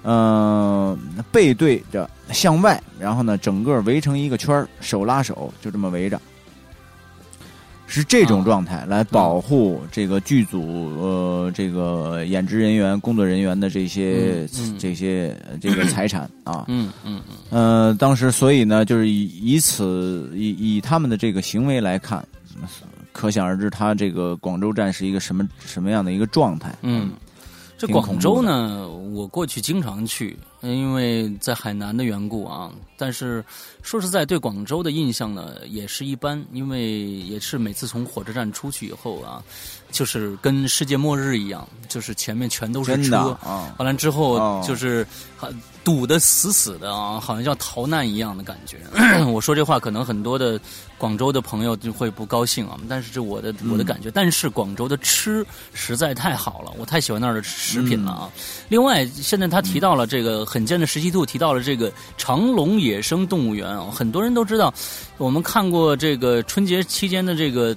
[0.00, 0.98] 呃，
[1.30, 6.18] 背对着向外，然后呢，整个围成一个圈儿手拉手，就这么围着，
[7.88, 8.44] 是这种啊。
[8.44, 10.62] 状态来保护这个剧组
[11.00, 14.78] 呃这个演职人员、工作人员的这些、嗯嗯。
[14.78, 16.66] 这些这个财产啊。
[16.68, 17.36] 嗯嗯嗯。
[17.50, 22.24] 呃，当时所以呢，就是以以此以以他们的这个行为来看，
[23.12, 26.72] 可想而知，他这个广州站是一个什么什么样的一个状态。
[26.82, 27.10] 嗯，
[27.76, 32.70] 这广州呢，我过去经常去，因为在海南的缘故啊。
[33.00, 33.44] 但是
[33.80, 39.40] 说实在，对广州的印象呢也是一般，因为也是每次从火车站出去以后啊，
[39.92, 48.78] 就是跟世界末日一样，就是前面全都是车，啊，完了之后哦就是很堵得死死的啊，好像要逃难一样的感觉。
[49.30, 50.60] 我说这话可能很多的
[50.98, 54.10] 广州的朋友就会不高兴啊，但是这我的我的感觉。
[54.10, 58.28] 但是广州的吃实在太好了，我太喜欢那儿的食品了啊。
[58.68, 64.72] 另外，现在他提到了这个很贱的十七兔提到了这个长隆野生动物园啊，很多人都知道，
[65.18, 67.76] 我们看过这个春节期间的这个。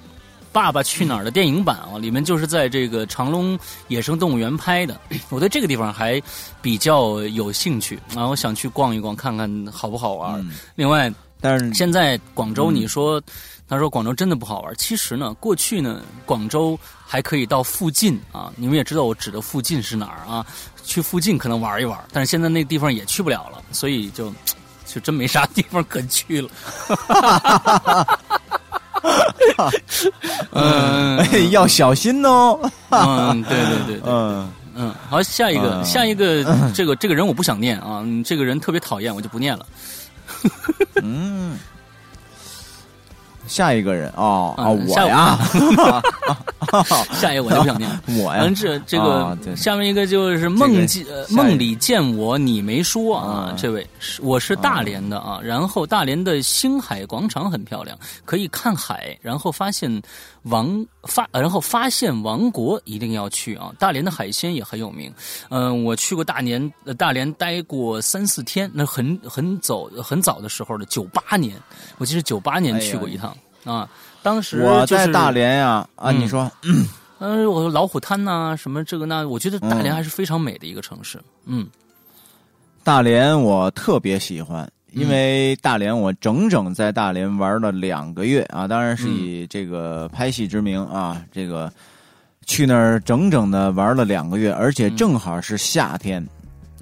[0.53, 3.57] 《爸爸去哪儿》的电影版啊，里面就是在这个长隆
[3.88, 4.99] 野生动物园拍的。
[5.31, 6.21] 我对这个地方还
[6.62, 10.45] 比较有兴趣然后想去逛一逛，看看好不好玩。
[10.75, 13.21] 另外，但是现在广州，你说
[13.65, 14.75] 他说广州真的不好玩。
[14.75, 20.45] 其实呢，过去呢，广州还可以到附近啊，你们也知道我指的附近是哪儿啊？
[20.84, 24.34] 去附近可能玩一玩，但是现在那地方也去不了了，所以就
[24.86, 26.50] 就真没啥地方可去了。
[30.52, 32.60] 嗯，要小心哦。
[32.89, 39.65] 嗯，对对对，嗯嗯，好，下一个，下一个，这个这个人我不想念啊，这个人特别讨厌，我就不念了。
[41.02, 41.58] 嗯。
[43.51, 45.37] 下一个人哦啊，我呀，
[47.19, 47.89] 下一个我 就不想念
[48.23, 48.49] 我呀。
[48.55, 53.53] 这这个下面一个就是梦见梦里见我，你没说啊。
[53.57, 60.01] 这位是我是大连的啊，然后大连的星海广场很漂亮，可以看海，然后发现
[60.43, 63.71] 王发，然后发现王国一定要去啊。
[63.77, 65.13] 大连的海鲜也很有名，
[65.49, 71.56] 嗯，我去过大连，大连待过三四天，那很很早很早的时候的九八年，
[71.97, 73.36] 我记得九八年去过一趟。
[73.63, 73.88] 啊，
[74.23, 76.51] 当时我在大连呀，啊，你说，
[77.19, 81.21] 嗯，我老虎滩呐，什么这个那，我觉得大连还是非常美的一个城市。
[81.45, 81.69] 嗯，
[82.84, 91.71] 大连我特别喜欢，因为大连我整整在大连玩了两个月啊，当然是以这个拍戏之名啊，这个
[92.45, 96.25] 去那儿整整的玩了两个月，而且正好是夏天。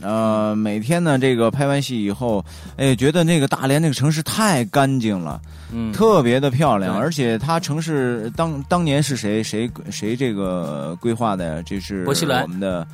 [0.01, 2.43] 呃，每天呢，这个拍完戏以后，
[2.77, 5.41] 哎，觉得那个大连那个城市太干净了，
[5.73, 11.61] 嗯，特别的漂亮，而且它城市当当年是谁谁谁这个规划的呀？
[11.65, 12.87] 这是我们的，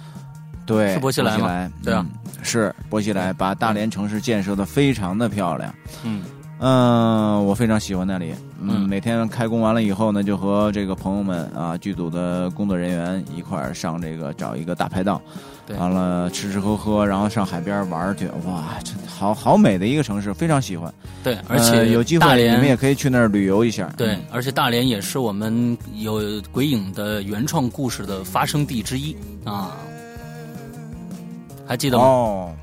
[0.65, 1.71] 对，是薄熙来吗？
[1.83, 2.05] 对啊，
[2.41, 5.73] 是薄熙来把大连城市建设的非常的漂亮，
[6.03, 6.23] 嗯。
[6.57, 8.33] 嗯，我非常喜欢那里。
[8.61, 15.21] 嗯，每天开工完了以后呢，就和这个朋友们啊，剧组的工作人员一块儿上这个找一个大排档，
[15.77, 18.25] 完了吃吃喝喝，然后上海边玩去。
[18.47, 20.91] 哇，真好好美的一个城市，非常喜欢。
[21.25, 23.93] 对，而且有机会你们也可以去那儿旅游一下。
[23.97, 26.21] 对，而且大连也是我们有
[26.53, 29.75] 鬼影的原创故事的发生地之一啊，
[31.67, 32.03] 还记得吗？
[32.03, 32.55] 哦。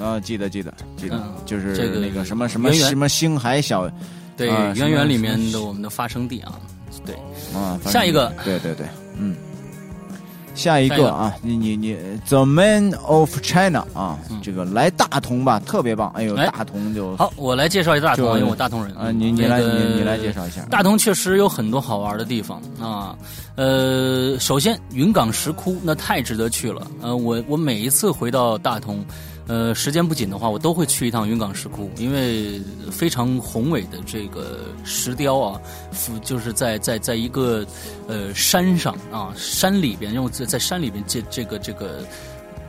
[0.00, 3.90] 啊，记得记得记得，就是这个那个什么什么什么星海小，
[4.36, 6.54] 对，圆圆里面的我们的发生地啊，
[7.04, 7.16] 对，
[7.52, 9.34] 啊，下一个，对对对，嗯，
[10.58, 11.96] 下一个啊，你你你
[12.28, 18.92] ，The Man of China 啊，这个来大同吧，特别棒，哎呦，大同就好，我来介绍一下大同，因为我大同人。
[18.96, 23.16] 啊，你你来你你来介绍一下，大同确实有很多好玩的地方啊，
[23.54, 29.04] 呃，首先云冈石窟那太值得去了，呃，我我每一次回到大同。
[29.48, 32.60] 呃，时间不紧的话，我都会去一趟云冈石窟，因为
[32.92, 35.60] 非常宏伟的这个石雕啊，
[36.22, 37.66] 就是在在在一个
[38.06, 42.06] 呃山上啊，山里边，用在在山里边建这个这个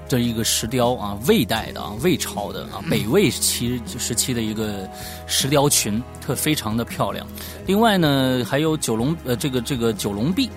[0.08, 4.90] 这一个石雕啊，魏代的啊，魏朝的啊，北魏期时期的一个
[5.28, 7.28] 石雕群，特非常的漂亮。
[7.68, 10.50] 另外呢，还有九龙呃，这个这个九龙壁。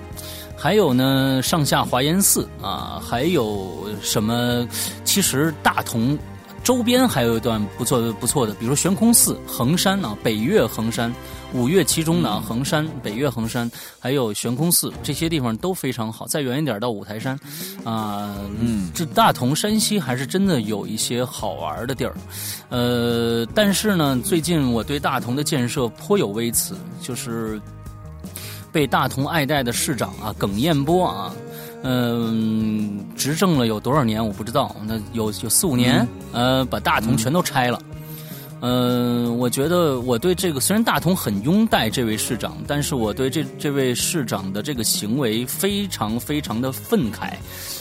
[0.62, 4.64] 还有呢，上下华严寺啊，还有什么？
[5.04, 6.16] 其实大同
[6.62, 11.12] 周边还有一段不错的、不错的，比如说悬空寺、衡山啊，北岳衡山，
[11.52, 16.28] 五岳其中的衡山、北岳衡山，还有悬空寺，这些地方都非常好。
[16.28, 17.36] 再远一点到五台山，
[17.82, 22.14] 啊，嗯，这大同山西还是真的有一些好玩的地儿。
[22.68, 27.60] 呃，但是呢，最近我对大同的建设颇有微词，就是。
[28.72, 31.34] 被大同爱戴的市长啊，耿彦波啊，
[31.82, 37.78] 嗯，执政了有多少年我不知道，那有有四五年，呃，把大同全都拆了。
[38.64, 47.32] 嗯，我觉得我对这个虽然大同很拥戴这位市长，但是我对这这位市长的这个行为非常非常的愤慨，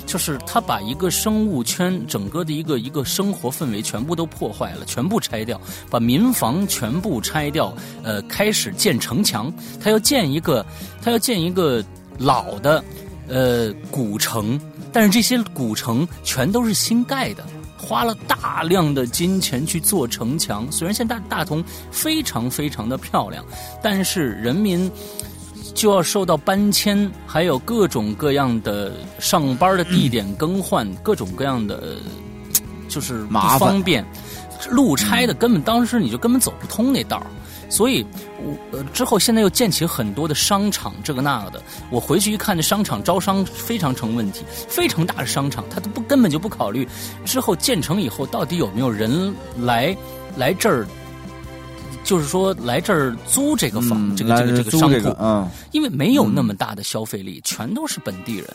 [0.08, 7.72] 就是他把一个生物圈整个的一个一个生活氛围全部都破坏了，全部拆掉，把民房全部拆掉，
[8.02, 10.66] 呃，开始建城墙，他要建一个，
[11.00, 11.84] 他要建一个
[12.18, 12.84] 老的，
[13.28, 14.60] 呃，古城，
[14.92, 17.46] 但是这些古城全都是新盖的。
[17.92, 21.62] 花了大量的金钱去做城墙，虽然现在大同
[21.92, 23.44] 非常非常的漂亮，
[23.84, 24.89] 但是人民
[25.74, 31.98] 就要受到搬迁，还有各种各样的上班的地点更换，各种各样的
[32.88, 34.06] 就是不方便。
[34.70, 37.22] 路拆的根本当时你就根本走不通那道
[37.72, 38.06] 所以，
[38.38, 41.64] 我呃之后现在又建起很多的商场，这个那个的。
[41.90, 46.86] 我回去一看，这商场招商非常成问题，非常大的商场，他都不根本就不考虑
[47.24, 49.96] 之后建成以后到底有没有人来
[50.36, 50.86] 来这儿，
[52.04, 58.48] 就是说来这儿租这个房，嗯这个这个这个商铺这个，嗯，因为没有那么大的消费力，全都是本地人。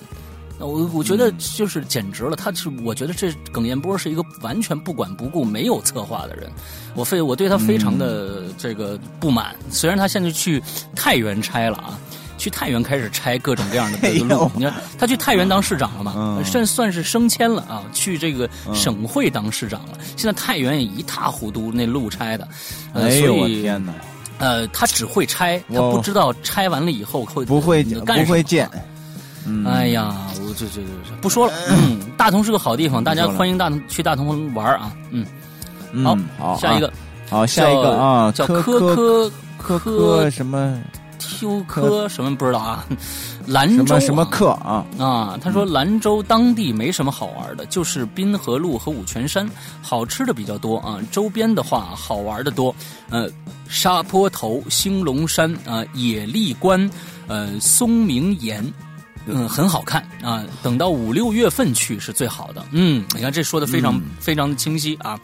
[0.59, 6.50] 那我我觉得就是简直了，他是我觉得这耿彦波是一个完全不管不顾、没有策划的人。
[6.94, 9.54] 我非我对他非常的这个不满。
[9.70, 10.62] 虽然他现在去
[10.94, 11.98] 太原拆了啊，
[12.38, 14.50] 去太原开始拆各种各样的这个路。
[14.54, 19.98] 你看他去太原当市长了嘛，嗯算算是升迁了啊，去这个省会当市长了。
[20.16, 22.48] 现在太原也一塌糊涂，那路拆的。
[22.94, 23.92] 呃哎以我天哪，
[24.38, 28.66] 呃，他只会拆，他不知道拆完了以后会不会干什么不会建。
[29.47, 31.53] 嗯，哎呀，我这这这不说了。
[31.70, 34.92] 嗯，大同是个好地方，大家欢迎大同去大同玩啊。
[35.11, 35.24] 嗯，
[35.92, 36.05] 嗯
[36.38, 36.92] 好好，下一个啊
[37.30, 40.78] 好，下一个啊，叫科科科什么
[41.18, 42.84] 秋科什么不知道啊？
[43.47, 44.84] 兰什州么什么啊课啊？
[44.99, 49.49] 啊，他说兰州当地没什么好玩的，就是滨河路和五泉山，
[49.80, 50.99] 好吃的比较多啊。
[51.12, 52.74] 周边的话好玩的多，
[53.11, 53.28] 呃，
[53.68, 56.90] 沙坡头、兴隆山啊、野丽关、
[57.28, 58.64] 呃，松明岩。
[59.27, 60.45] 嗯，很好看啊！
[60.62, 62.64] 等到五六月份去是最好的。
[62.70, 65.18] 嗯，你看这说的非常、嗯非常的清晰啊。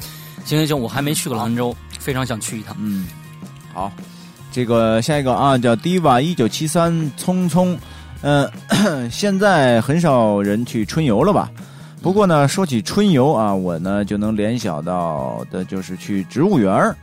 [0.45, 2.77] 行行行，我还没去过兰州，非常想去一趟。
[2.81, 3.07] 嗯，
[3.73, 3.93] 好，
[4.51, 7.79] 这个下一个啊，叫 Diva 一九七三匆匆，
[8.23, 8.51] 嗯、
[9.09, 11.49] 现在很少人去春游了吧？
[12.03, 16.97] 不过呢，说起春游啊，我呢就能联想到的就是去植物园儿。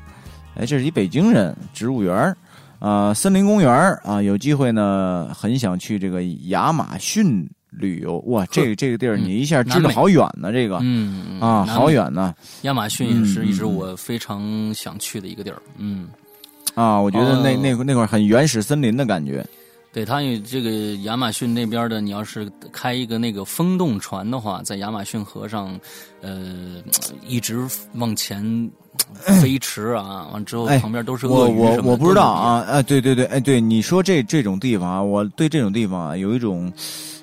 [0.56, 2.36] 哎，这是一北京人，植物园儿
[2.80, 8.18] 啊、森林公园儿啊，有机会呢，很想去这个亚马逊旅游。
[8.28, 15.62] 哇，这个这个地儿嗯你一下知道好远呢，这个嗯啊，好远呢亚马逊也是一直我非常想去的一个地儿。
[15.78, 16.08] 嗯，
[16.74, 17.00] 啊！
[17.00, 19.46] 我觉得那哦那那块儿很原始森林的感觉。
[19.92, 20.70] 对，它有这个
[21.04, 25.80] 亚马逊那边的，你要是开一个那个风洞船的话，在亚马逊河上，
[26.22, 26.76] 呃，
[27.28, 28.70] 一直往前
[29.42, 32.24] 飞 驰啊，完之后哎旁边都是我鳄鱼什么的我我不知道。
[32.24, 36.72] 都啊，啊，对对对，哎，对你说这这种地方啊，我对这种地方啊有一种，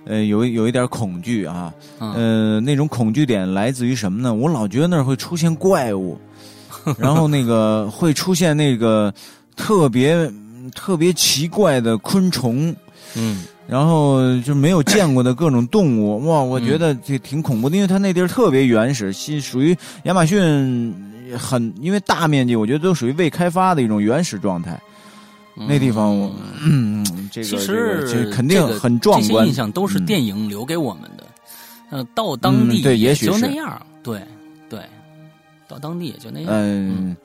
[0.04, 4.34] 呃，有有一点恐惧啊，嗯呃，那种恐惧点来自于什么呢？
[4.34, 6.18] 我老觉得那儿会出现怪物，
[6.98, 9.14] 然后那个会出现那个
[9.54, 10.28] 特别
[10.70, 12.74] 特别奇怪的昆虫，
[13.14, 13.44] 嗯。
[13.68, 20.94] 然后就没有见过的各种动物， 哇，我觉得这挺恐怖的，因为它那地儿特别原始，是属于亚马逊
[21.36, 24.80] 很，因为大面积，我觉得都属于未开发的一种原始状态。
[25.56, 25.66] 嗯。
[25.68, 29.28] 那地方我，嗯，这个其实这个肯定很壮观。
[29.28, 29.52] 这些印。
[29.52, 30.06] 象都是嗯。
[30.06, 31.26] 电影留给我们的。
[31.90, 34.26] 嗯、到当地嗯对也也许是就那样，对对，
[35.68, 36.48] 到当地也就那样。
[36.50, 37.16] 嗯，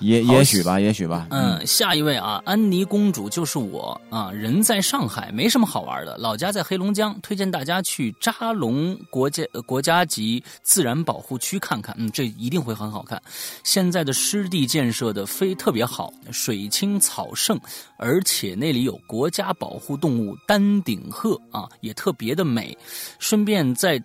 [0.00, 1.26] 也也许吧，也许吧。
[1.30, 13.20] 嗯，下一位啊，安妮公主就是我啊，人在上海，没什么好玩的，老家在黑龙江，推荐大家去扎龙国家呃国家级自然保护区看看，嗯，这一定会很好看。
[13.64, 17.58] 现在的湿地建设的非特别好，水清草盛，
[17.96, 22.76] 而且那里有国家保护动物丹顶鹤啊，也特别的美。
[23.18, 24.02] 顺便在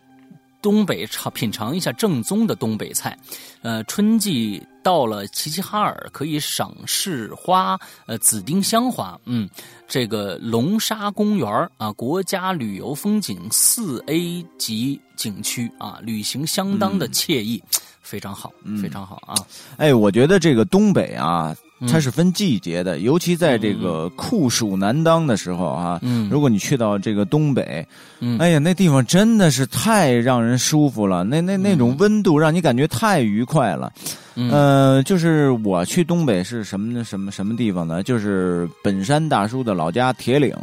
[0.66, 3.16] 东北尝品尝一下正宗的东北菜。
[3.62, 9.16] 呃，春季到了齐齐哈尔，可以赏市花，呃，紫丁香花。
[9.26, 9.48] 嗯，
[9.88, 17.62] 这个龙沙公园儿啊，国家旅游风景四 A 级景区啊，旅行相当的惬意，
[18.02, 18.52] 非常好，
[18.82, 19.36] 非常好啊。
[19.78, 27.86] 哎，我觉得这个东北啊，嗯它是分季节的，尤其在这个酷暑难当的时候啊，嗯如果你去到这个东北，
[28.22, 33.92] 嗯哎呀，那地方真的是太让人舒服了，那那那种温度让你感觉太愉快了。
[34.36, 37.04] 嗯呃，就是我去东北是什么？
[37.04, 38.02] 什么什么地方呢？
[38.04, 40.56] 就是本山大叔的老家铁岭。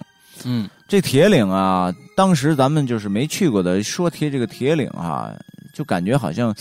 [0.45, 5.33] 嗯这铁岭啊，当时咱们就是没去过的，说提这个铁岭啊，
[5.73, 6.55] 就感觉好像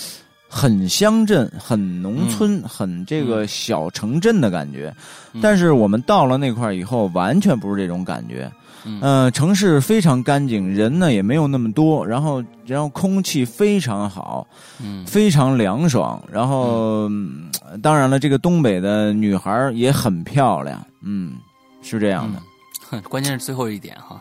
[0.54, 4.94] 很乡镇、很农村、很这个小城镇的感觉。
[5.42, 8.52] 但是我们到了那块儿以后，完全不是这种感觉。
[8.84, 14.46] 嗯呃，城市非常干净，人呢也没有那么多，然后然后空气非常好，
[14.84, 16.22] 嗯非常凉爽。
[16.30, 17.46] 然后、嗯
[17.82, 21.36] 当然了，这个东北的女孩儿也很漂亮，嗯，
[21.82, 22.42] 是这样的。
[22.90, 24.20] 哼 关键是最后一点哈。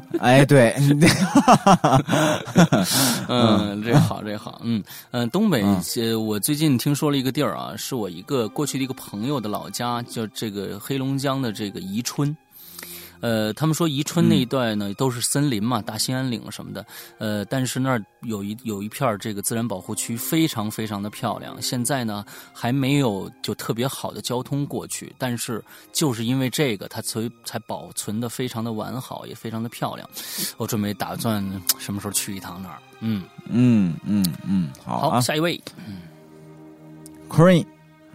[0.20, 0.74] 哎，对，
[3.28, 4.82] 嗯，这个好，这个好，嗯。
[5.10, 5.62] 嗯，东北
[6.16, 12.36] 我最近听说了一个地儿啊，是我一个过去的一个朋友的老家，叫这个黑龙江的这个宜春。
[13.20, 16.84] 呃，他们说宜春那一段呢都是森林嘛，大兴安岭什么的。
[17.18, 21.60] 呃，但是那儿有一有一片这个自然保护区，非常非常的漂亮。
[21.60, 25.62] 现在呢还没有就特别好的交通过去，但是
[25.92, 30.08] 就是因为这个，它才才保存的非常的完好，也非常的漂亮。
[30.56, 31.42] 我准备打算
[31.78, 32.78] 什么时候去一趟那儿。
[33.00, 36.02] 嗯嗯嗯嗯，好下一位嗯
[37.28, 37.64] Queen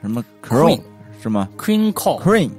[0.02, 0.82] 什么 Crow
[1.22, 2.52] 是吗 Queen Call？Queen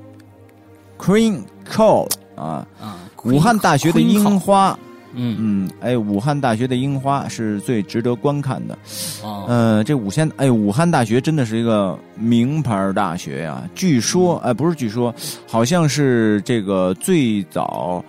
[0.99, 4.79] Queen Call 啊，啊，武汉大学的樱花，
[5.15, 8.77] 嗯嗯，哎，武汉大学的樱花是最值得观看的。
[9.23, 13.63] 哦呃，这武汉，哎，武汉大学真的是一个名牌大学呀。
[13.75, 15.15] 据说，哎，不是据说，
[15.47, 18.05] 好像是这个最早，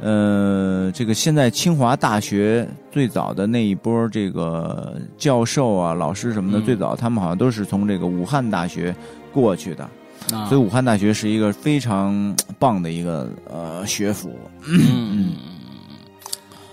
[0.00, 8.94] 呃，这个现在清华大学最早的那一波这个教授啊、老师什么的，嗯最早他们好像都是从这个武汉大学
[9.32, 9.86] 过去的。
[10.32, 10.48] 啊。
[10.48, 14.38] 所以武汉大学是一个非常棒的一个呃学府。
[14.66, 15.34] 嗯，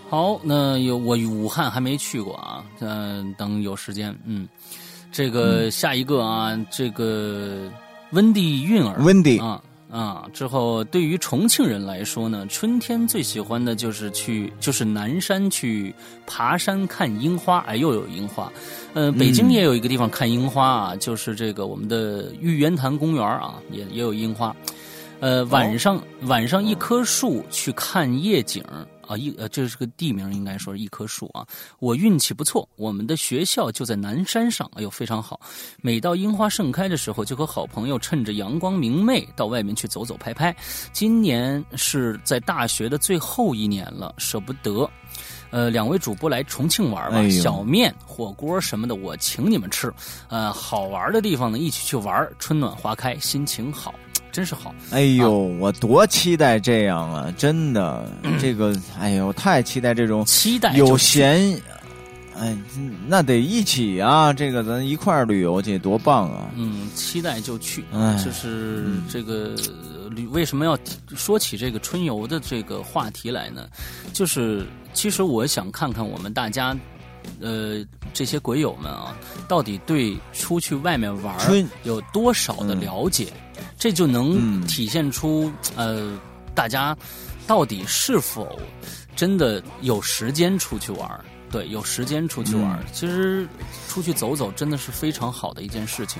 [0.10, 4.47] 好，那有我武汉还没去过啊，嗯、等有时间，嗯，
[5.12, 7.72] 这个下一个啊，这个
[8.12, 8.99] 温蒂韵儿。
[8.99, 9.62] Wendy，啊
[9.94, 15.94] 啊，之后对于重庆人来说呢，春天最喜欢的就是去就是南山去
[16.26, 18.52] 爬山看樱花，哎，又有樱花。
[18.96, 24.56] 呃，北京也有一个地方看樱花啊，就是这个我们的玉渊潭公园啊，也也有樱花。
[25.20, 28.64] 呃，晚上、晚上一棵树去看夜景
[29.08, 31.45] 啊，一呃这是个地名，应该说是一棵树啊。
[31.80, 35.39] 我运气不错，我们的学校就在南山上，哎呦非常好。
[35.82, 40.56] 每到樱花盛开的时候，就和好朋友趁着阳光明媚到外面去走走拍拍。
[40.91, 44.89] 今年是在大学的最后一年了，舍不得。
[45.54, 49.93] 呃，两位主播来重庆玩吧，哎小面、火锅什么的我请你们吃。
[50.28, 53.93] 呃，好玩的地方呢，一起去玩，春暖花开，心情好，
[54.34, 54.74] 真是好。
[54.89, 57.32] 哎呦，我多期待这样啊！
[57.38, 61.56] 真的， 这个，哎呦，太期待这种期待有闲，
[62.36, 62.58] 哎，
[63.08, 64.34] 那得一起啊！
[64.34, 66.49] 这个咱一块儿旅游去，多棒啊！
[66.56, 69.54] 嗯，期待就去，哎就是这个
[70.10, 70.76] 旅为什么要
[71.16, 73.68] 说起这个春游的这个话题来呢？
[74.14, 76.76] 就是其实我想看看我们大家，
[77.41, 77.84] 呃，
[78.14, 79.16] 这些鬼友们啊，
[79.48, 83.34] 到底对出去外面玩春有多少的了解，
[83.78, 86.18] 这就能嗯体现出呃，
[86.54, 86.96] 大家
[87.48, 88.60] 到底是否
[89.16, 91.26] 真的有时间出去玩儿。
[91.52, 93.48] 对，有时间出去玩其实
[93.88, 96.20] 出去走走真的是非常好的一件事情。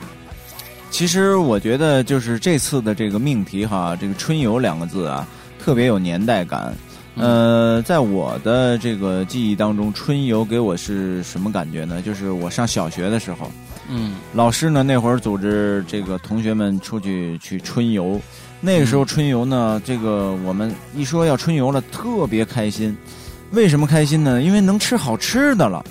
[0.92, 5.28] 其实我觉得，就是这次的这个命题哈，这个“春游”两个字啊，
[5.60, 6.72] 特别有年代感。
[7.16, 12.02] 呃，在我的这个记忆当中，春游给我是什么感觉呢？
[12.02, 13.52] 就是我上小学的时候，
[13.88, 18.20] 嗯老师呢那会儿组织这个同学们出去去春游，
[18.60, 22.98] 那个时候春游呢，这个我们一说要春游了，特别开心。
[23.52, 24.42] 为什么开心呢？
[24.42, 25.86] 因为能吃好吃的了。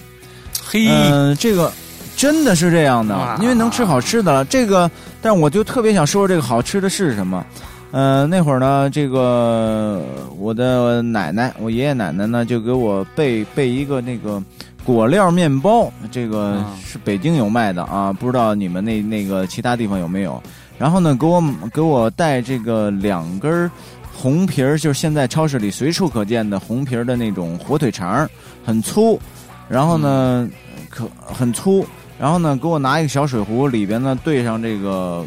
[0.64, 1.72] 嘿，嗯、这个
[2.16, 4.44] 真的是这样的啊，因为能吃好吃的了。
[4.46, 7.46] 这个，但我就特别想说说这个好吃的是什么。
[7.92, 10.02] 呃，那会儿呢，这个
[10.38, 14.42] 我的奶奶，我爷爷奶奶呢，就给我备备一个那个
[14.82, 20.42] 果料面包，这个啊是北京有卖的啊，不知道你们那那个其他地方有没有。
[20.78, 23.70] 然后呢，给我给我带这个两根
[24.10, 28.26] 红皮儿，就是现在超市里随处可见的红皮儿的那种火腿肠，
[28.64, 29.20] 很粗。
[29.68, 30.48] 然后呢，
[30.88, 31.86] 可很粗。
[32.18, 35.24] 然后呢，给我拿一个小水壶，里边呢兑上这个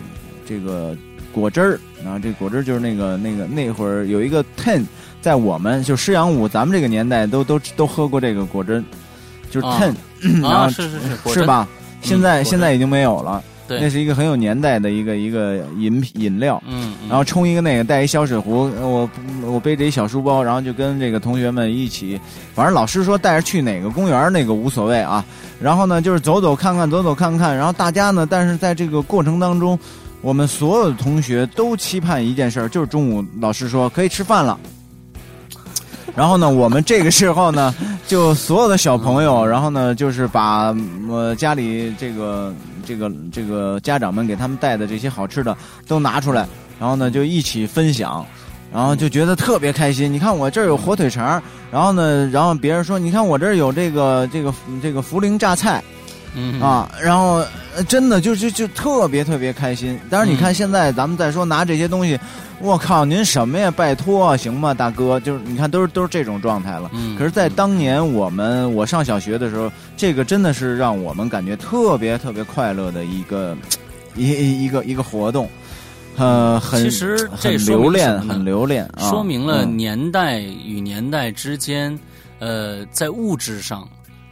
[0.48, 0.98] 这个
[1.36, 1.80] 果汁儿。
[2.02, 4.84] 然后这果汁儿就是那个那个那会儿有一个 ten，
[5.22, 8.82] 在我们就师阳五咱们这个年代都都都喝过这个果汁，
[9.52, 11.68] 就是啊 ten，、然啊，后是是是，是吧？
[12.02, 13.44] 现在现在已经没有了。
[13.68, 16.62] 对那是一个很有年代的一个一个饮品饮料。
[16.68, 19.10] 嗯，嗯然后冲一个那个，带一小水壶，呃我
[19.42, 22.22] 我背着一小书包，然后就跟这个同学们一起，
[22.54, 25.26] 反正老师说带着去哪个公园那个无所谓啊。
[25.60, 27.58] 然后呢，就是走走看看，走走看看。
[27.58, 29.80] 然后大家呢，但是在这个过程当中，
[30.26, 34.60] 我们所有的同学都期盼一件事儿，就是中午老师说可以吃饭了。
[36.16, 37.72] 然后呢，我们这个时候呢，
[38.08, 40.76] 就所有的小朋友，然后呢，就是把
[41.08, 42.52] 呃家里这个
[42.84, 45.56] 这个这个家长们给他们带的这些好吃的
[45.88, 46.48] 都拿出来，
[46.80, 48.26] 然后呢就一起分享，
[48.74, 50.12] 然后就觉得特别开心。
[50.12, 51.40] 你看我这儿有火腿肠，
[51.72, 54.52] 然后呢，然后别人说你看我这儿有这个这个
[54.82, 55.84] 这个涪陵榨菜
[56.36, 57.44] 嗯啊，然后
[57.76, 60.00] 呃真的就就就特别特别开心。
[60.10, 62.20] 但是你看嗯现在咱们再说拿这些东西，
[62.60, 63.72] 我靠，您什么呀？
[63.72, 65.20] 拜托，行吗，大哥？
[65.20, 66.92] 就是你看都是都是这种状态了。
[66.94, 73.56] 嗯，可是，在当年我们我上小学的时候，这个真的是让我们感觉特别特别快乐的一个
[74.16, 75.50] 一一个一个活动。
[76.18, 82.00] 呃，很其实这很留恋，很留恋，啊说明了嗯年代与年代之间，
[82.40, 83.86] 呃，在物质上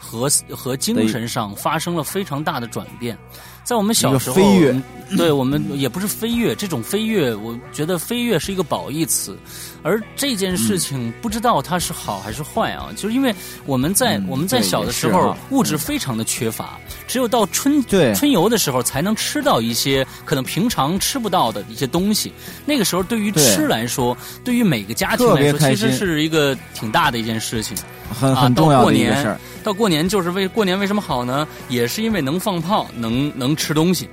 [0.03, 3.17] 和和精神上发生了非常大的转变。
[3.63, 4.71] 在我们小时候，飞跃
[5.09, 9.37] 嗯对我们也不是飞跃，这种飞跃，我觉得飞跃是一个褒义词，
[9.83, 13.33] 而这件事情不知道它是好还是坏啊，就是因为
[13.65, 16.77] 我们在、嗯我们在小的时候啊物质非常的缺乏，
[17.07, 22.33] 只有到春对春游的时候才能吃到一些可能平常吃不到的一些东西。
[22.65, 27.77] 那个时候对于吃来说，对于每个家庭来说，其实是一个挺大的一件事情。
[28.09, 29.39] 很啊很重要到过年的一个事儿。
[29.63, 31.47] 到过年就是为过年为什么好呢？
[31.69, 34.09] 也是因为能放炮，能能吃东西，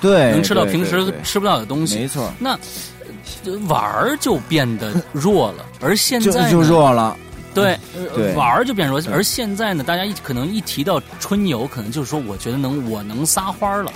[0.00, 1.96] 对，能吃到平时吃不到的东西。
[1.96, 2.58] 没错，那
[3.44, 7.16] 呃玩儿就变得弱了， 而现在呢就弱了。
[7.52, 7.76] 对，
[8.36, 13.92] 玩儿就变弱，而现在呢，大家一可能一提到春游，可能就是说，我觉得能我能撒欢儿了。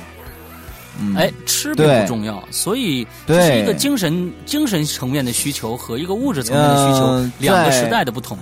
[1.01, 8.37] 嗯，哎，吃并不重要，所以这是一个精神精神层面的需求和一个物质层面的需求、呃两个时代的不同。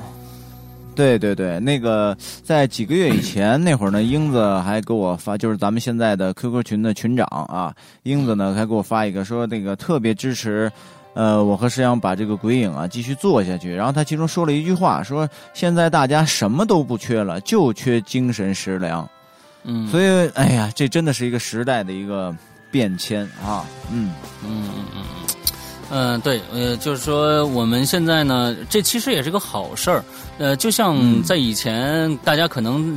[0.95, 10.71] 对对对，那个在几个月以前那会儿呢，英子还给我发，就是咱们现在的 QQ 群的群长啊，英子呢还给我发一个说那个特别支持。
[11.15, 13.75] 呃，我和石阳把这个鬼影啊继续做下去。
[13.75, 19.07] 然后他其中说了一句话，说现在大家什么都不缺了，就缺精神食粮。
[19.65, 22.35] 嗯，所以，哎呀，这真的是一个时代的一个
[22.71, 23.65] 变迁啊。
[23.91, 24.13] 嗯，
[24.43, 25.22] 嗯嗯嗯嗯，
[25.95, 30.03] 嗯，对，呃，就是说我们现在呢，这其实也是个好事儿。
[30.39, 32.97] 呃，就像嗯在以前，大家可能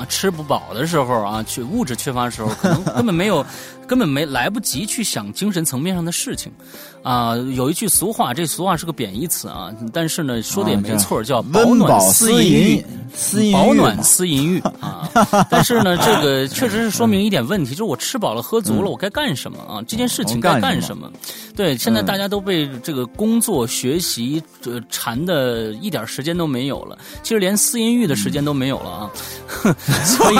[0.00, 3.46] 呃吃不饱的时候啊，去物质缺乏的时候，可能根本没有，
[3.86, 6.52] 根本没来不及去想精神层面上的事情。
[7.02, 12.84] 啊，有一句俗话，这俗话是个贬义词啊，但是呢，说的也没错，叫保暖思淫欲。
[13.52, 14.02] 保暖嘛。
[14.02, 15.10] 思淫欲啊，
[15.50, 19.82] 但是呢，这个确实是说明一点问题，就是我吃饱了喝足了，我该干什么啊？
[19.86, 21.10] 这件事情该干什么？
[21.56, 29.10] 对，现在嗯大家都被这个工作、学习这缠的一点时间都没有了，其实连思淫欲的时间都没有了啊，
[30.06, 30.36] 所以，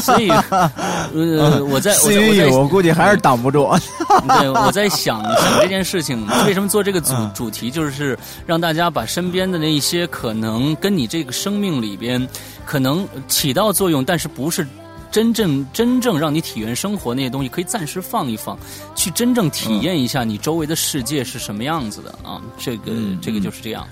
[0.00, 3.68] 所以，呃，我在我在我在我估计还是挡不住。
[4.28, 12.26] 对，我在想 想这件事情，为什么做这个主嗯主题，就是让大家把身边的那一些可能跟你这个生命里边
[12.64, 14.66] 可能起到作用，但是不是
[15.10, 18.58] 真正真正让你体验生活那些东西，可以暂时放一放，
[18.94, 22.40] 去真正体验一下你周围的世界是什么样子的啊！
[22.58, 23.86] 这个嗯这个就是这样。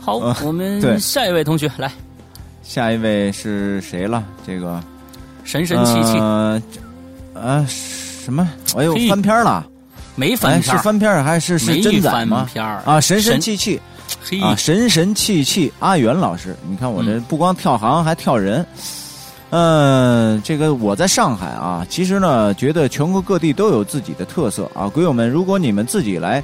[0.00, 1.90] 好，呃 我们下一位同学来，
[2.62, 4.24] 下一位是谁了？
[4.46, 4.82] 这个
[5.44, 6.62] 神神奇奇，呃，
[7.36, 8.48] 啊，什么？
[8.76, 9.66] 哎呦，翻篇了！
[10.14, 12.48] 没翻是翻篇还是是真载吗？
[12.50, 13.80] 篇啊，神神神气气，
[14.42, 15.70] 啊，神神气气！
[15.78, 18.64] 阿元老师，你看我这嗯不光跳行，还跳人。
[19.50, 24.88] 嗯，这个我在上海啊，其实呢，觉得全国各地都有自己的特色啊。
[24.88, 26.42] 鬼友们，如果你们自己来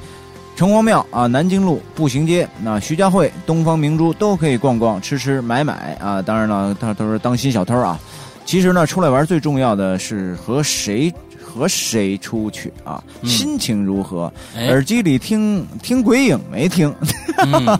[0.55, 6.21] 城隍庙啊、南京路步行街、那徐家汇、东方明珠都可以逛逛、吃吃买买啊。
[6.21, 7.99] 当然了，他都是当心小偷啊。
[8.45, 11.11] 其实呢，出来玩最重要的是和谁
[11.43, 13.29] 和谁出去啊，嗯。
[13.29, 14.31] 心情如何。
[14.55, 16.93] 哎，耳机里听听鬼影没听，
[17.37, 17.79] 嗯，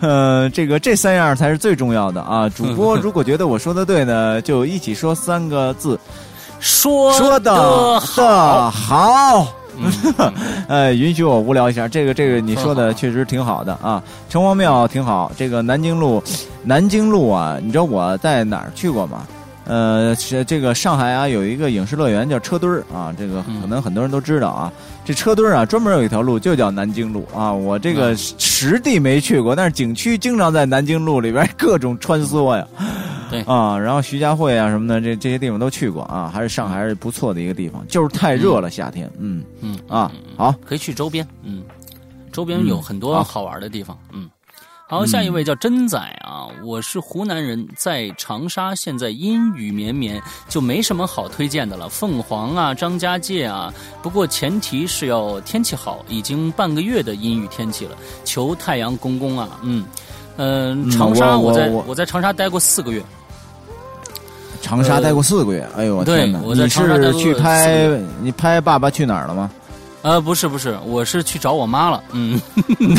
[0.00, 2.48] 呃，这个这三样才是最重要的啊！
[2.48, 5.98] 主播如果觉得我说的对呢，就一起说三个字，
[6.60, 9.46] 说说的好。
[9.78, 10.32] 嗯
[10.68, 14.02] 呃，允许我无聊一下，这个这个你说的确实挺好的啊。
[14.28, 16.22] 城隍庙挺好，这个南京路，
[16.64, 19.26] 南京路啊，你知道我在哪儿去过吗？
[19.66, 24.72] 呃，是这个上海啊，有一个影视乐园叫车墩儿啊，这个可能很多人都知道啊。
[25.04, 27.52] 这车墩儿啊，专门有一条路就叫南京路啊。
[27.52, 32.66] 我这个实地没去过，但是景区经常在南京路里边各种穿梭呀。
[33.28, 41.64] 对啊，然后徐家汇啊什么的，这这些地方都去过啊，还是上海还是不错的一个地方，就是太热了夏天，嗯嗯啊，好，可以去周边，嗯，
[42.30, 44.30] 周边有很多好好玩的地方，嗯。
[44.88, 51.88] 好，下一位叫真仔啊，我是湖南人，在长沙，现在阴雨绵绵，就没什么好推荐的了。
[51.88, 59.84] 凤凰啊，张家界啊，不过前提是要天气好，已经半个月的阴雨天气了，求太阳公公啊，嗯。
[60.36, 63.02] 嗯，嗯长沙我在我在长沙待过四个月，
[64.62, 66.40] 长沙待过四个月，哎呦我对天哪！
[66.44, 67.88] 我在你是去拍
[68.22, 69.50] 你拍《爸爸去哪儿》了吗？
[70.06, 72.40] 呃，不是不是，我是去找我妈了，嗯，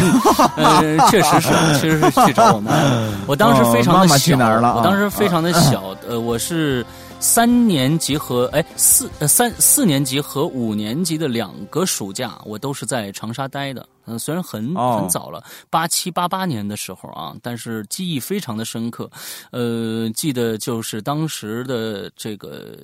[0.58, 3.14] 呃，确实是，确实是去找我妈了。
[3.28, 6.86] 我当时非常的小，哦妈妈去哪儿了啊我当时非常的小，呃，我是
[7.22, 13.88] 三年级和哎四呃三四年级和五年级的两个暑假，我都是在长沙待的。
[14.06, 19.10] 嗯、虽然很哦很早了，八七八八年的时候啊，但是记忆非常的深刻。
[19.52, 22.76] 呃，记得就是当时的这个。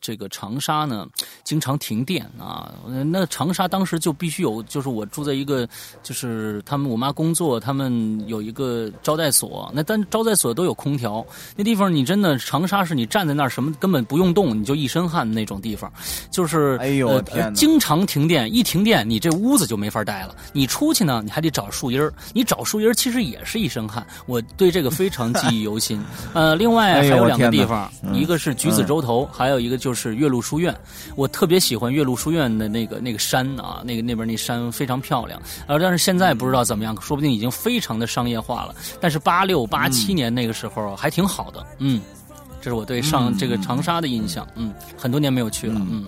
[0.00, 1.06] 这个长沙呢，
[1.44, 2.72] 经常停电啊。
[3.10, 5.68] 那长沙当时就必须有，就是我住在一个，
[6.02, 9.70] 就是他们我妈工作，他们有一个招待所。
[9.74, 11.24] 那但招待所都有空调，
[11.56, 15.92] 那地方你真的长沙是你站在那儿什么根本不用动，你就一身汗的那种地方。
[16.30, 17.22] 就是哎呦
[17.54, 20.34] 经常停电，一停电你这屋子就没法待了。
[20.52, 24.06] 你出去呢，你还得找树荫儿，你找树荫儿其实也是一身汗。
[24.26, 26.02] 我对这个非常记忆犹新。
[26.32, 30.72] 呃，另外 还有两个地方，嗯一个是橘子洲头，还有一个就是岳麓书院。
[31.16, 35.42] 我特别喜欢岳麓书院的那个那个山啊，那个那边那山非常漂亮。
[35.66, 38.74] 呃，但是现在不知道怎么样，说不定已经非常的商业化了。
[39.00, 42.00] 但是八六八七年那个时候还挺好的，嗯。
[42.64, 46.06] 这是我对上嗯这个长沙的印象，嗯，很多年没有去了，嗯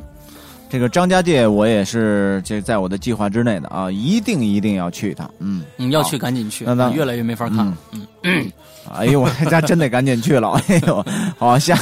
[0.74, 5.30] 这个张家界我也是这在我的计划之内的啊，一定一定要去一趟。
[5.38, 7.76] 嗯，嗯，要去赶紧去，那那越来越没法看了，
[8.24, 8.50] 嗯
[8.92, 10.60] 哎呦，我家真得赶紧去了。
[10.66, 11.06] 哎呦，
[11.38, 11.76] 好，下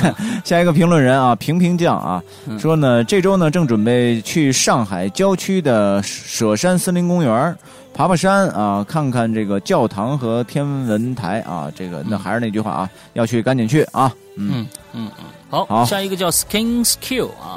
[0.45, 7.57] 下一个评论人啊，平平酱啊，嗯说呢，这周呢正准备去上海郊区的舍山森林公园
[7.95, 11.73] 爬爬山啊，看看这个教堂和天文台啊。
[11.75, 14.15] 这个那嗯还是那句话啊，要去赶紧去啊。
[14.37, 17.57] 嗯，嗯嗯嗯，好，好下一个叫 Skin Skill 啊，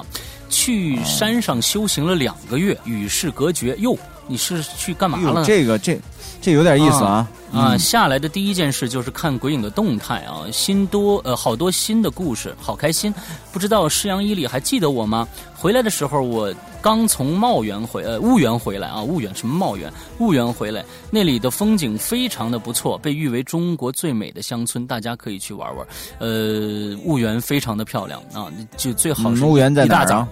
[0.50, 3.76] 去山上修行了两个月，与世隔绝。
[3.78, 5.44] 哟，你是去干嘛了？
[5.46, 6.00] 这个这
[6.46, 7.28] 这有点意思啊。
[7.52, 13.12] 啊，嗯下来的第一件事就是看鬼影的动态啊，新多呃好多新的故事，好开心。
[13.52, 15.28] 不知道施阳伊里还记得我吗？
[15.56, 19.92] 回来的时候我刚从茂源回呃婺源回来啊，婺源什么茂源？
[20.20, 25.88] 婺源回来，那里的风景非常的不错，被誉为中国最美的乡村，大家可以去玩玩。
[26.20, 30.28] 呃，婺源非常的漂亮啊，就最好是嗯婺源在哪儿啊？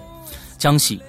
[0.58, 1.00] 江西。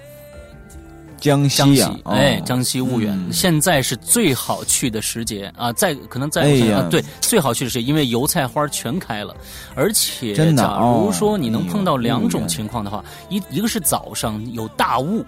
[1.20, 3.32] 江江西西啊，，哎哦，江西婺源、嗯。
[3.32, 6.78] 现在是最好去的时节啊，在可能在哎呀。
[6.78, 9.34] 啊，对，最好去的是因为油菜花全开了，
[9.74, 15.24] 而且假如说你能哦碰到两种情况的话，一一个是早上有大雾。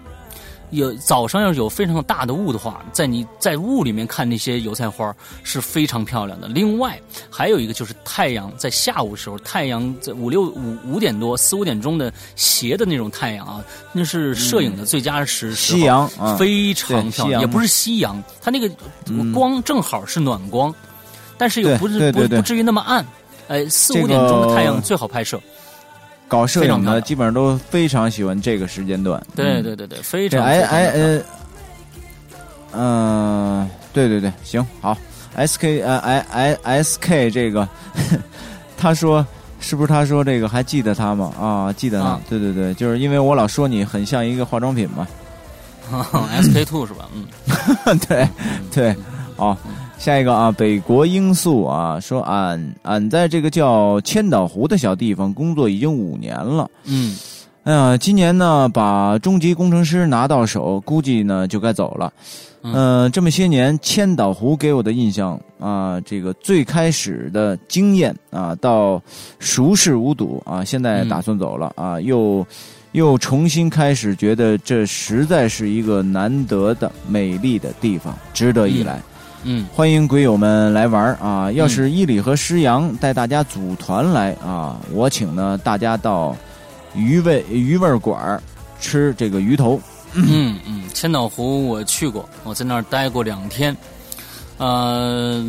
[0.71, 5.13] 有早上要是有非常大的雾的话，在你在雾里面看那些油菜花
[5.43, 6.47] 是非常漂亮的。
[6.47, 6.99] 另外
[7.29, 15.55] 还有一个就是太阳在下午的时候，太阳在五六五五点多四五点钟的斜的那种太阳啊，那是摄影的最佳时。
[15.55, 18.69] 夕阳啊，非常漂亮，也不是夕阳，它那个
[19.07, 20.73] 嗯光正好是暖光，
[21.37, 23.05] 但是又不是不不至于那么暗。
[23.47, 25.41] 哎，四五点钟的太阳最好拍摄。
[26.29, 29.19] 搞摄影的基本上都非常喜欢这个时间段。
[29.21, 30.41] 嗯对对对对，非常。
[30.41, 31.23] I I 的漂亮
[32.71, 32.79] 呃，
[33.63, 34.95] 嗯，对对对，行好
[35.35, 37.67] ，S K 呃 I I S K 这个，
[38.77, 39.25] 他说
[39.59, 41.33] 是不是他说这个还记得他吗？
[41.41, 45.07] 啊，记得呢啊，对对对，就是因为我老说你很像一个化妆品嘛，
[46.31, 47.09] S K two 是吧？
[47.13, 48.29] 嗯，对
[48.71, 48.95] 对，
[49.35, 49.57] 好。
[49.99, 57.15] 下一个啊，北国罂粟啊，说俺俺在这个叫千岛湖的小地方工作已经五年了，嗯。
[57.65, 62.13] 哎呀，今年呢把中级工程师拿到手，估计呢就该走了。
[62.63, 62.73] 嗯。
[62.73, 69.03] 呃，这么些年，千岛湖给我的印象啊，这个最开始的经验啊，到
[69.37, 71.73] 熟视无睹啊，现在打算走了。
[71.75, 72.47] 啊，又
[72.93, 78.95] 又重新开始，觉得这实在是一个难得的美丽的地方，值得一来。
[78.95, 79.03] 嗯
[79.73, 81.51] 欢迎鬼友们来玩儿啊！
[81.51, 86.35] 要是伊里和施阳带大家组团来啊，我请呢大家到
[86.93, 88.41] 鱼味鱼味馆儿
[88.79, 89.79] 吃这个鱼头。
[90.13, 93.75] 嗯嗯，千岛湖我去过，我在那儿待过两天。
[94.57, 95.41] 呃，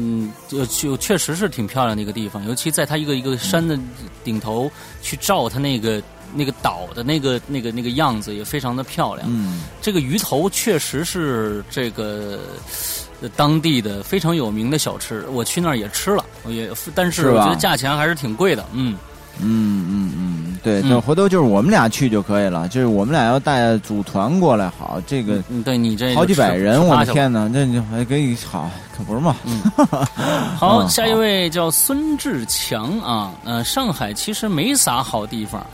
[0.47, 3.77] 就就确实是挺漂亮的一个地方，尤其在它一个一个山的
[4.23, 4.71] 顶头
[5.03, 6.01] 去照它那个
[6.33, 9.27] 那个岛的那个那个那个样子，也非常的漂亮。
[9.29, 12.39] 嗯，这个鱼头确实是这个呃
[13.37, 18.65] 当地的非常有名的小吃，我去那儿也吃了，我也但是我觉得价钱还是挺贵的。
[18.73, 18.97] 嗯
[19.43, 27.13] 嗯嗯嗯，对，嗯那回头就是我们俩去就可以了，就是我们俩要带组团过来，好，这个嗯，对你这好几百人，我的！
[27.13, 29.35] 天哪，那就还给你好，可不是嘛？
[30.59, 35.65] 好，嗯下一位叫孙志强啊，呃，上海其实没啥好地方。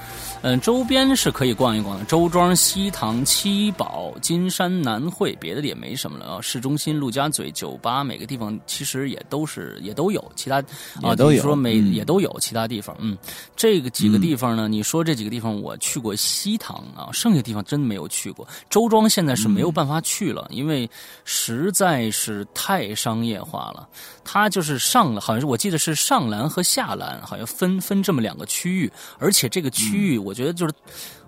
[0.43, 6.41] 嗯，周边是可以逛一逛的，周庄、西塘、七宝、金山、南汇，别的也没什么了啊。
[6.41, 10.59] 市中心、陆家嘴、酒吧，每个地方其实也都是也都有，其他
[11.03, 13.17] 啊，也都有说每、嗯也都有其他地方，嗯，
[13.57, 18.47] 这个几个地方呢，你说这几个地方我去过西塘啊，剩下地方真没有去过。
[18.71, 20.89] 周庄现在是没有办法去了，因为
[21.25, 23.89] 实在是太商业化了。
[24.23, 30.75] 它就是上了，好像是我记得是上蓝和下蓝，好像分分这么两个区域，而且这个区嗯域我觉得就是。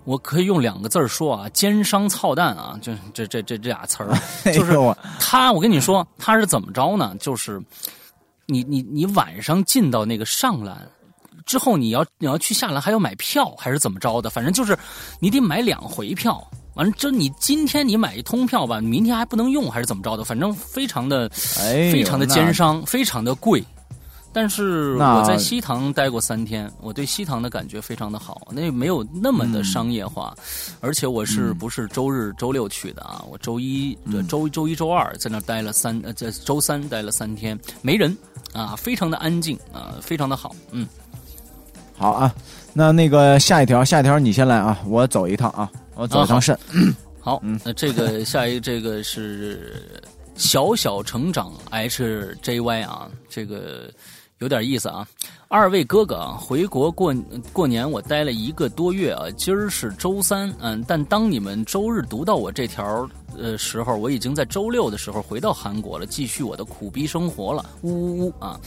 [0.05, 4.09] 我可以用两个字儿说啊，奸商操蛋啊，就这这这这俩词儿，
[4.51, 4.73] 就是
[5.19, 7.13] 他，我跟你说，他是怎么着呢？
[7.19, 7.61] 就是
[8.47, 10.75] 你你你晚上进到那个上篮，
[11.45, 14.31] 之后你要你要去下来还要买票还是怎么着的？
[14.31, 14.75] 反正就是
[15.19, 16.41] 你得买两回票。
[16.73, 20.23] 完了，就你今天你买一通票吧，明天还不能用还是怎么着的？
[20.23, 23.63] 反正非常的非常的奸商，非常的贵。
[24.31, 30.35] 但是我在西塘待过三天，我对西塘的感觉非常的好，那没有那么的商业化，
[30.81, 33.25] 而且我是不是周日周六去的啊？
[33.27, 38.15] 我周一、周周一、周二在那待了三呃，在周三待了三天，没人
[38.53, 40.87] 啊，非常的安静啊，非常的好，嗯，
[41.97, 42.31] 好啊，
[42.71, 46.55] 那那个下一条，下一条你先来啊，我走一趟啊，我走一趟肾，
[47.19, 49.99] 好， 那这个 下一个这个是
[50.35, 53.89] 小小成长 H J Y 啊，这个。
[54.39, 55.05] 有点意思啊，
[55.49, 57.13] 二位哥哥啊，回国过
[57.51, 68.57] 过年我待了一个多月啊，今儿是周三，嗯，但当你们周日读到我这条呃时候，我已经在周六的时候回到韩国了，继续我的苦逼生活了，呜呜呜啊！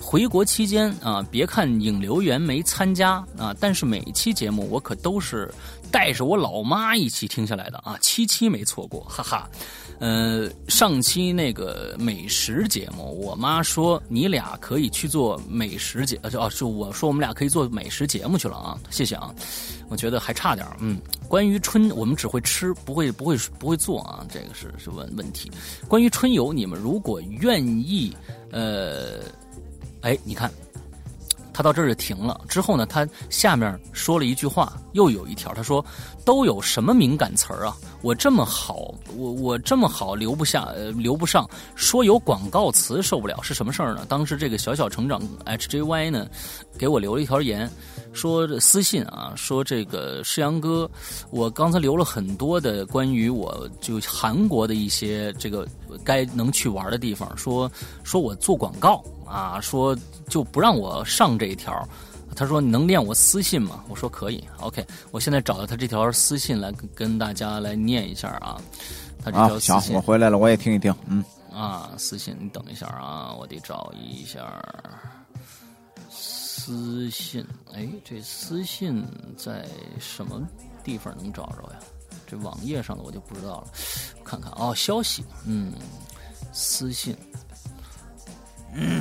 [0.00, 5.52] 回国期间啊，别看影留员没参加啊，但是每一期节目我可都是
[5.90, 9.50] 带着我老妈一起听下来的啊，期期没错过，哈哈。
[9.98, 19.34] 呃，上期那个美食节目，我妈说你俩可以去做美食节，呃，哦，是我说我们俩可以做美食节目去了啊，谢谢啊，
[19.88, 25.50] 我觉得还差点嗯，关于春，我们只会吃，不会不会不会做啊，这个是是问问题。
[25.88, 28.14] 关于春游，你们如果愿意，
[28.50, 29.20] 呃，
[30.02, 30.50] 哎，你看。
[31.56, 35.82] 他到这儿就停了，之后呢，他下面说了一句话，又有一条，他说
[36.22, 37.74] ：“都有什么敏感词儿啊？
[38.02, 41.48] 我这么好，我我这么好留不下，呃，留不上。
[41.74, 44.04] 说有广告词受不了，是什么事儿呢？
[44.06, 46.26] 当时这个小小成长 HJY 呢，
[46.76, 47.70] 给我留了一条言，
[48.16, 50.90] 说私信啊，说这个世阳哥，
[51.30, 55.68] 我刚才留了很多的关于我就韩国的一些这个
[56.02, 57.70] 该能去玩的地方，说
[58.02, 59.96] 说我做广告。”啊，说
[60.28, 61.84] 就不让我上这一条，
[62.36, 63.82] 他说你能念我私信吗？
[63.88, 68.56] 我说可以，OK，我现在找到他这条私信来跟大家来念一下啊。
[69.24, 70.94] 他这条行，我回来了，我也听一听。
[71.08, 74.44] 嗯，啊，私信，你等一下啊，我得找一下
[76.66, 77.46] 私信。
[77.72, 79.06] 哎，这私信
[79.36, 79.68] 在
[80.00, 80.44] 什么
[80.82, 81.78] 地方能找着呀？
[82.26, 83.68] 这网页上的我就不知道了，
[84.24, 85.72] 看看哦，消息，嗯，
[86.52, 87.16] 私信。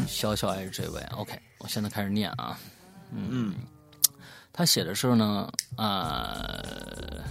[0.07, 2.59] 小小 H 这位，OK，我现在开始念啊。
[3.11, 3.55] 嗯，
[4.53, 7.23] 他写的是呢，啊，等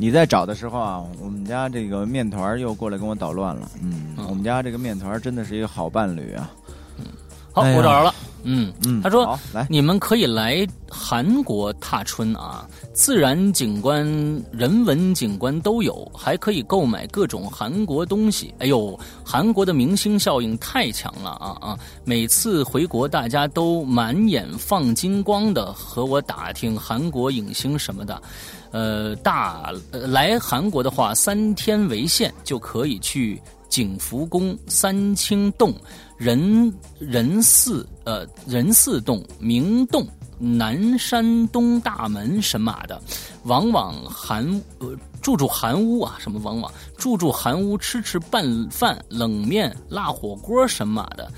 [0.00, 3.68] 你在找的时候啊，我们家这个面团又过来跟我捣乱了。
[3.82, 6.50] 嗯，我们家这个面团真的是一个好伴侣啊。
[6.98, 7.04] 嗯，
[7.52, 8.14] 好，我找着了。
[8.44, 14.06] 嗯嗯，他说：“来，你们可以来韩国踏春啊，自然景观、
[14.52, 18.54] 人文景观都有，还可以购买各种韩国东西。
[18.60, 21.78] 哎呦，韩国的明星效应太强了啊啊！
[22.04, 28.22] 每次回国，大家都满眼放金光的和我打听韩国影星什么的。
[28.70, 35.74] 呃，大来韩国的话，三天为限就可以去。”景福宫、三清洞、
[36.16, 40.08] 仁仁寺、呃仁寺洞、明洞、
[40.38, 43.00] 南山东大门神马的，
[43.42, 44.42] 往往韩
[44.78, 51.30] 呃住住韩屋啊，什么往往住住韩屋，吃吃拌饭、冷面、辣火锅神马的。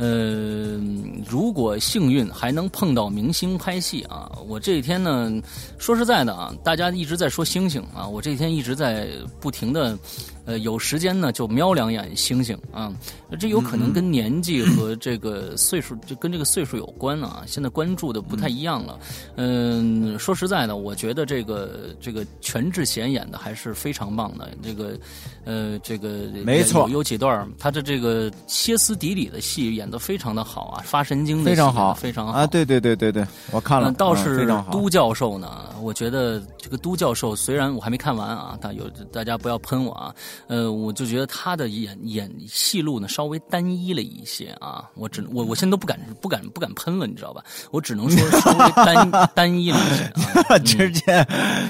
[0.00, 0.80] 呃，
[1.28, 5.30] 如果幸运还能碰到明星拍戏啊，我这几天呢，
[5.76, 9.08] 说实在的啊，大家一直在说星星啊，我这几天一直在
[9.40, 9.98] 不停的。
[10.46, 12.92] 呃，有时间呢就瞄两眼星星啊，
[13.38, 17.42] 这有可能跟年纪和这个岁数，就跟这个岁数有关啊。
[17.46, 18.98] 现在关注的不太一样了。
[19.36, 24.50] 嗯，说实在的，我觉得这个这个全智贤演的还是非常棒的。
[24.62, 24.98] 这个
[25.44, 32.46] 呃，这个没错，有几段他的这个歇斯底里的戏演的非常的好啊，发神经的非常好，非常好啊。
[32.46, 40.14] 对对对对对，我看了，倒是都教授呢，我觉得这个都教授虽然我还没看完啊，但有大家不要喷我啊。
[40.46, 47.42] 呃，我就觉得他的演演戏路呢稍微单一了一些啊，我只我我现在都不敢不敢不敢喷了，你知道吧？
[47.70, 51.26] 我只能说 稍微单单一了一些， 直接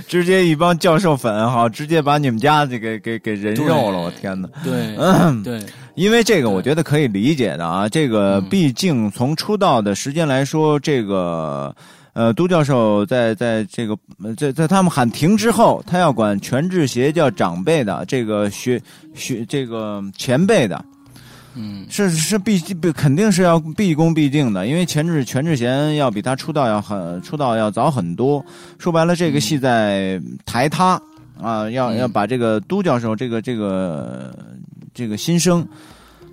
[0.09, 4.49] 直接一帮教授粉哈，直接把你们家这个给给人肉了，我天哪！
[4.65, 4.97] 对
[5.43, 11.75] 对，因为这个我觉得可以理解的啊，这个毕竟从出道的时间来说，这个。
[12.13, 13.97] 呃，都教授在在这个
[14.37, 18.81] 在在他们喊停之后，他要管全智贤叫长辈的，这个学
[19.15, 20.85] 学这个前辈的，
[21.55, 28.45] 嗯，是是必必肯定是要毕恭毕敬的，因为全智全智贤要比他出道要很出道要早很多。
[28.79, 31.01] 说白了，这个戏在抬他
[31.41, 34.35] 啊，要要把这个都教授这个这个
[34.93, 35.67] 这个新生。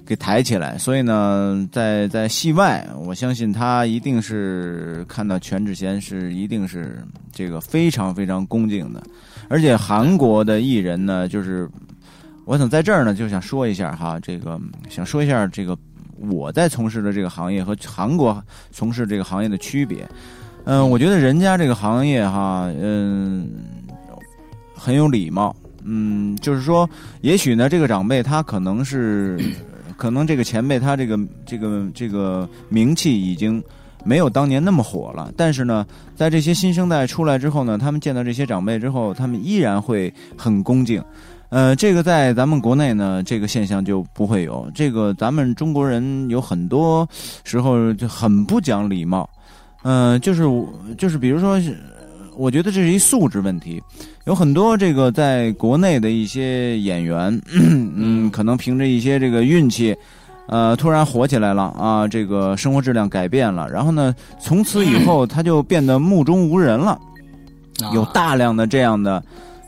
[0.08, 0.78] 给抬起来。
[0.78, 9.04] 所以呢，在在戏外，我相信他一定是看到全智贤是一定是这个非常非常恭敬的。
[9.50, 11.70] 而且韩国的艺人呢，就是
[12.46, 15.78] 我想在这儿呢，就想说一下哈，这个想说一下这个
[16.18, 18.42] 我在从事的这个行业和韩国
[18.72, 20.08] 从事这个行业的区别。
[20.64, 23.50] 嗯，我觉得人家这个行业哈，嗯，
[24.74, 25.56] 很有礼貌。
[25.90, 26.90] 嗯，就是说，
[27.22, 29.40] 也许呢，这个长辈他可能是，
[29.98, 33.62] 可能这个前辈他这个这个这个名气已经
[34.06, 35.34] 没有当年那么火了。
[35.36, 35.86] 但是呢，
[36.16, 41.04] 在这些新生代出来之后呢，他们见到这些长辈之后，他们依然会很恭敬。
[41.50, 44.70] 呃，这个在咱们国内呢，这个现象就不会有。
[44.76, 47.08] 这个咱们中国人有很多
[47.44, 49.30] 时候就很不讲礼貌。
[49.84, 50.44] 嗯，就是
[50.98, 51.58] 就是比如说，
[52.36, 53.82] 我觉得这是一素质问题。
[54.28, 59.96] 有很多这个在国内的一些演员， 嗯，可能凭着一些这个运气，
[60.48, 67.00] 呃，突然火起来了啊，这个生活质量改变了，然后呢，从此以后他就变得目中无人了。
[67.94, 69.24] 有大量的这样的、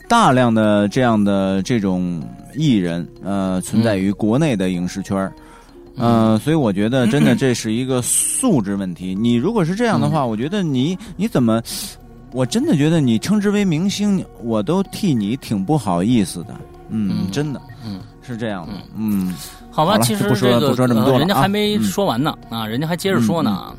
[0.09, 2.21] 大量的这样的这种
[2.53, 5.31] 艺人，呃，存在于国内的影视圈
[5.95, 9.15] 嗯，所以我觉得真的 这是一个素质问题。
[9.15, 11.61] 你如果是这样的话，我觉得你你怎么，
[12.31, 16.55] 我真的觉得你称之为明星，我都替你挺不好意思的。
[16.89, 18.73] 嗯，真的，嗯，是这样的。
[18.95, 19.33] 嗯，
[19.71, 20.73] 好吧，其实这个
[21.17, 23.73] 人家还没说完呢啊，人家还接着说呢。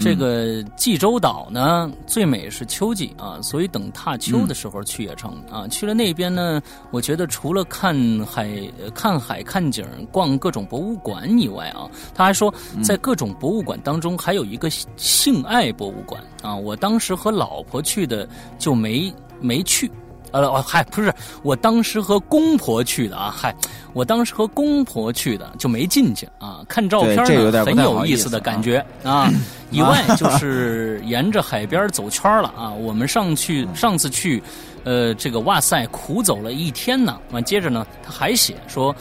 [0.00, 5.68] 这个济州岛呢，最美是秋季啊，所以等踏秋的时候去也成啊。
[5.68, 7.94] 去了那边呢，我觉得除了看
[8.24, 8.50] 海、
[8.94, 16.56] 看海、看景、逛各种博物馆以外啊，他还说在各种博物馆当中还有一个性爱博物馆啊。
[16.56, 18.28] 我当时和老婆去的
[18.58, 19.90] 就没没去。
[20.32, 21.12] 呃，嗨，不是，
[21.42, 23.54] 我当时和公婆去的啊，嗨，
[23.92, 26.60] 我当时和公婆去的就没进去啊。
[26.68, 29.30] 看照片呢，很有意思的感觉啊。
[29.70, 32.70] 以外就是沿着海边走圈了啊。
[32.72, 34.42] 我们上去上次去，
[34.82, 37.18] 呃，这个哇塞，苦走了一天呢。
[37.30, 38.94] 完接着呢，他还写说，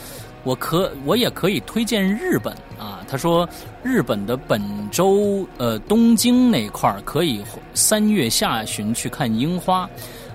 [0.44, 3.00] 我可我也可以推荐日本啊。
[3.10, 3.50] 他说
[3.82, 4.62] 日本的本
[4.92, 9.90] 州呃东京那块儿可以三月下旬去看樱花。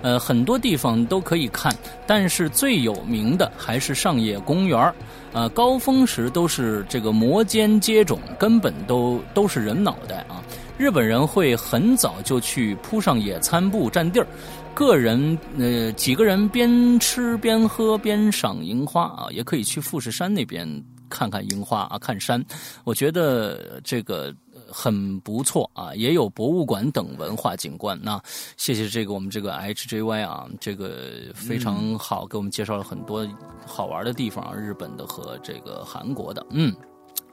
[0.05, 1.75] 呃，很多地方都可以看，
[2.05, 4.93] 但是最有名的还是上野公园
[5.33, 10.43] 呃，高峰时都是这个摩肩接踵，根本都都是人脑袋啊。
[10.77, 14.27] 日本人会很早就去铺上野餐布占地儿，
[14.75, 20.69] 个人呃几个人边吃边喝边赏樱花啊，也可以去富士山那边
[21.09, 22.45] 看看樱花啊，看山。
[22.83, 24.31] 我觉得这个。
[24.71, 27.99] 很不错啊，也有博物馆等文化景观。
[28.01, 28.21] 那
[28.57, 33.27] 谢谢这个我们这个 HJY 啊，这个非常好，给我们介绍了很多
[33.65, 36.45] 好玩的地方，日本的和这个韩国的。
[36.51, 36.73] 嗯，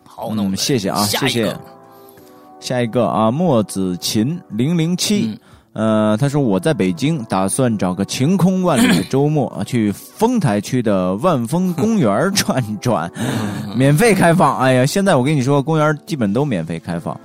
[0.04, 1.56] 好，那我们谢谢啊，谢谢。
[2.60, 5.38] 下一个啊，墨子琴零零七。
[5.74, 13.10] 呃，他说我在北京，打算找个晴空万里的周末啊， 去丰台区的万丰公园转转，
[13.74, 14.58] 免费开放。
[14.58, 17.18] 哎呀，现在我跟你说，公园基本都免费开放，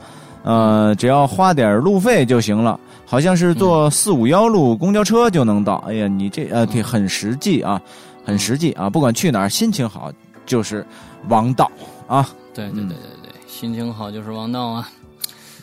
[0.44, 5.84] 呃，只要花点路费就行了，好像是坐四五幺路公交车就能到。
[5.86, 7.82] 哎呀，你这呃，挺很实际啊，
[8.24, 10.10] 很实际啊，不管去哪儿，心情好
[10.46, 10.86] 就是
[11.28, 11.70] 王道
[12.08, 12.30] 啊。
[12.54, 14.90] 对对对对对，心情好就是王道啊。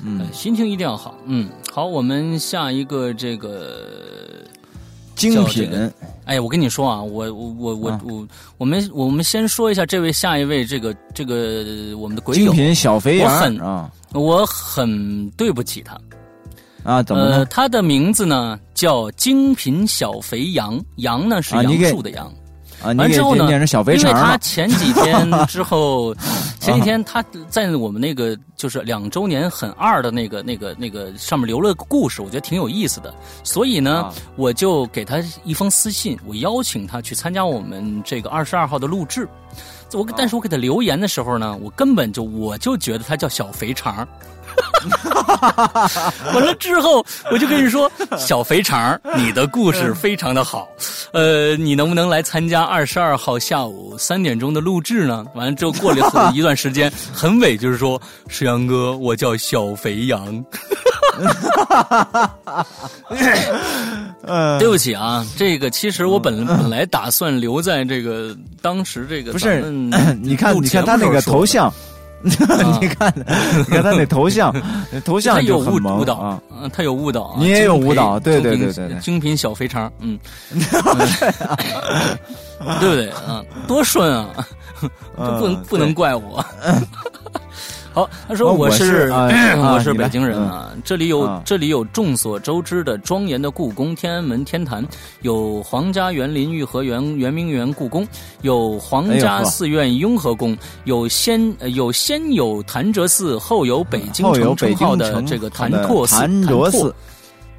[0.03, 1.15] 嗯，心情一定要好。
[1.27, 3.87] 嗯，好，我们下一个这个
[5.15, 5.71] 精品。
[6.25, 16.01] 哎，我跟你说啊，我我我我我，我们我们先说一下这位下一位这个这个我们的鬼友精品小肥羊我很啊，我很对不起他
[16.83, 17.45] 啊，怎么了？
[17.45, 22.33] 他的名字呢叫精品小肥羊，羊呢是杨树的羊。
[22.85, 23.45] 完之后呢？
[23.51, 26.15] 因为他前几天 之后，
[26.61, 33.15] 前几天他在我们那个就是两周年很二的那个那个那个上面留了个故事，我觉得挺有意思的。
[33.43, 39.29] 所以呢，我就给他一封私信，我邀请他去参加我们这个二十二号的录制。
[39.93, 44.07] 我但是我给他留言的时候呢，我根本就我就觉得他叫小肥肠。
[46.35, 50.69] 完了之后，我就跟你说，小肥肠，你的故事非常的好，
[51.13, 55.25] 呃，你能不能来参加二十二号下午三点钟的录制呢？
[55.35, 60.45] 完了之后，过了 一段时间，很伟，就是说，石阳哥，我叫小肥羊。
[64.59, 69.61] 对不起啊，这个其实我本本来打算留在这个当时这个不是，
[70.21, 71.73] 你看你看他那个头像。
[72.81, 74.55] 你看，你看他那头像，
[74.91, 76.41] 那 头像他有误误导
[76.73, 77.37] 他有误导啊。
[77.39, 80.19] 你也有精误导对对对对对精品小肥肠，嗯，
[80.51, 80.59] 嗯
[82.81, 83.45] 对不对啊？
[83.69, 84.29] 多顺啊！
[85.17, 86.45] 这不能嗯不能怪我。
[87.95, 91.41] 好，他说哦我是我是 北京人啊，这里有啊。
[91.45, 94.85] 这里有众所周知的庄严的故宫、天安门、天坛，
[95.23, 98.05] 有皇家园林、颐和园、圆明园、故宫，
[98.43, 106.95] 有皇家寺院雍和宫，有先呃有先有潭柘寺，后有北京城称号北京的这个潭柘寺，潭柘寺、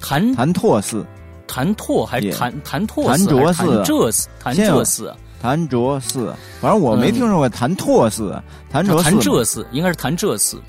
[0.01, 1.05] 潭潭柘寺、
[1.47, 5.15] 潭柘还是潭潭柘寺潭柘寺潭柘寺
[5.45, 9.03] 潭柘寺，反正我没嗯听说过潭拓寺、潭柘寺嘛。
[9.03, 10.59] 潭柘寺应该是潭柘寺，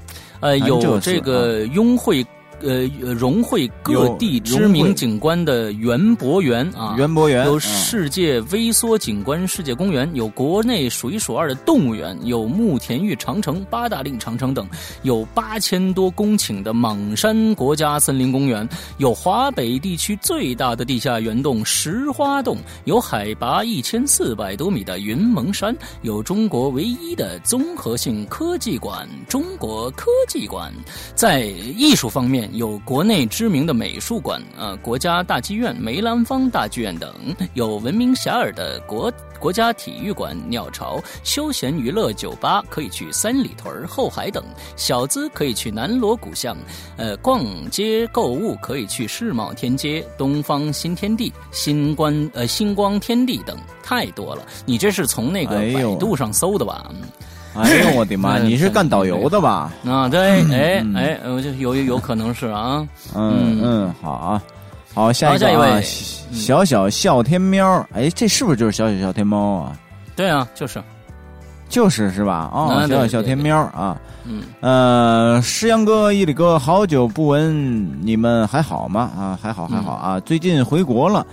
[0.41, 2.23] 呃，有这个雍会。
[2.63, 2.85] 呃，
[3.15, 14.67] 融汇各地知名景观的园博园啊，园博园有嗯世界微缩景观世界公园，有国内数一数二的动物园，有慕田峪长城、八达岭长城等，
[15.03, 18.67] 有八千多公顷的莽山国家森林公园，
[18.99, 30.73] 有华北地区最大的地下圆洞石花洞，有海拔一千四百多米的云蒙山，有中国唯一的综合性科技馆——中国科技馆。
[31.15, 31.43] 在
[31.77, 37.11] 艺术方面，有国内知名的美术馆，呃，国家大剧院、梅兰芳大剧院等；
[37.55, 44.43] 有闻名遐迩的国国家体育馆、鸟巢、休闲娱乐酒吧，可以去三里屯、后海等；
[44.77, 46.57] 小资可以去南锣鼓巷，
[46.97, 54.43] 呃，逛街购物可以去世贸天阶、东方新天地、星光呃星光天地等，太多了。
[54.65, 56.91] 你这是从那个百度上搜的吧？
[56.91, 57.03] 嗯
[57.59, 58.39] 哎呦我的妈！
[58.39, 59.73] 嗯 你是干导游的吧？
[59.87, 60.21] 啊，对，
[60.53, 60.95] 哎嗯。
[60.95, 64.43] 哎，我就有有可能是啊，嗯嗯，好啊，
[64.95, 65.81] 好下一个好下一位啊，
[66.33, 69.77] 小小笑天喵，哎，这是不是就是小小笑天猫啊？
[70.15, 70.83] 对啊，就是，
[71.69, 72.51] 就是是吧？
[72.53, 79.11] 哦，啊小小笑天喵啊，嗯，呃，诗阳哥、伊里哥，好久不闻，你们还好吗？
[79.17, 81.27] 啊，还好还好啊，最近回国了，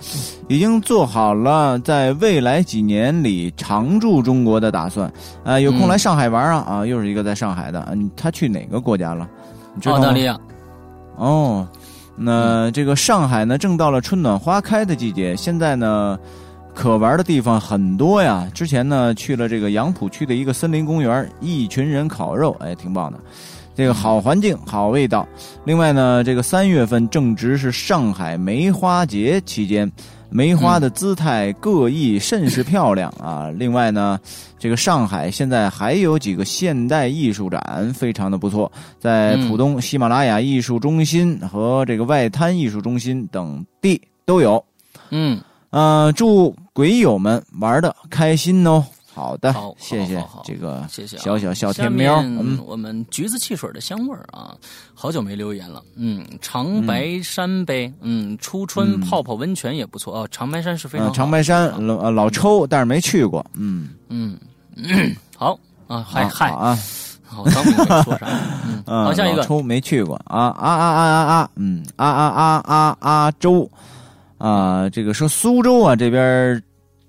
[0.48, 5.10] 已经做好了在未来几年里常驻中国的打算。
[5.44, 6.64] 啊，有空来上海玩啊！
[6.68, 9.28] 啊，又是一个在上海的，嗯，他去哪个国家了？
[9.74, 10.38] 你知道吗澳大利亚，
[11.16, 11.66] 哦，
[12.16, 16.18] 那这个上海呢，正到了春暖花开的季节，现在呢，
[16.74, 18.46] 可玩的地方很多呀。
[18.52, 23.18] 之前呢，去了这个杨浦区的一个森林公园，一群人烤肉，哎，挺棒的。
[23.76, 25.26] 这个好环境，好味道。
[25.64, 29.90] 另外呢，这个三月份正值是上海梅花节期间，
[30.30, 33.50] 梅花的姿态各异，甚是漂亮啊。
[33.56, 34.20] 另外呢，
[34.60, 38.70] 这个上海现在还有几个现代艺术展，非常的不错，
[39.00, 44.64] 在浦东喜马拉雅艺术中心和这个外滩艺术中心等地都有。
[45.10, 45.40] 嗯，
[45.74, 48.84] 呃，祝鬼友们玩的开心哦。
[49.12, 51.20] 好的好，谢谢这个谢谢啊。
[51.24, 52.22] 小小小天喵。
[52.22, 54.54] 面嗯，我们橘子汽水的香味儿啊，
[54.94, 55.82] 好久没留言了。
[55.96, 60.14] 嗯，长白山呗，嗯，初春泡泡温泉也不错。
[60.14, 60.28] 哦。
[60.30, 63.44] 长白山是非常呃长白山啊老呃老抽，但是没去过。
[63.54, 64.38] 嗯，嗯，
[64.76, 65.58] 嗯好。
[65.88, 66.50] 啊，嗨嗨。
[66.50, 66.78] 啊，
[67.24, 68.26] 好，刚没说啥？
[68.64, 70.14] 嗯，嗯，好，下一个，抽没去过。
[70.26, 73.68] 啊啊啊啊啊啊，嗯啊啊啊啊啊州
[74.44, 76.62] 啊，这个说苏州啊这边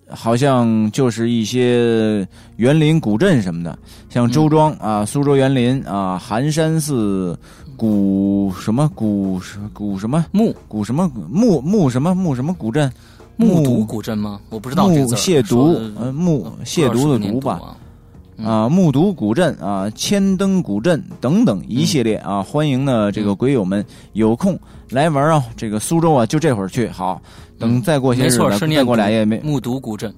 [0.08, 2.26] 好像就是一些
[2.56, 3.78] 园林古镇什么的，
[4.10, 7.38] 像周庄啊、苏州园林啊、寒山寺、
[7.76, 9.42] 古什么古
[9.74, 10.26] 古什么？
[10.32, 11.12] 木古什么？
[11.30, 12.16] 木木什么？
[12.16, 12.90] 木什么古镇，
[13.36, 14.40] 木渎古镇吗？
[14.50, 17.76] 我不知道这个字木亵渎木亵渎的渎吧。
[18.44, 23.84] 啊木渎古镇啊，千灯古镇等等一系列啊，欢迎呢这个鬼友们
[24.14, 24.60] 有空
[24.90, 25.44] 来玩啊。
[25.56, 27.22] 这个苏州啊，就这会儿去好，
[27.58, 30.14] 等再过些没日子，再过俩月没木渎古镇。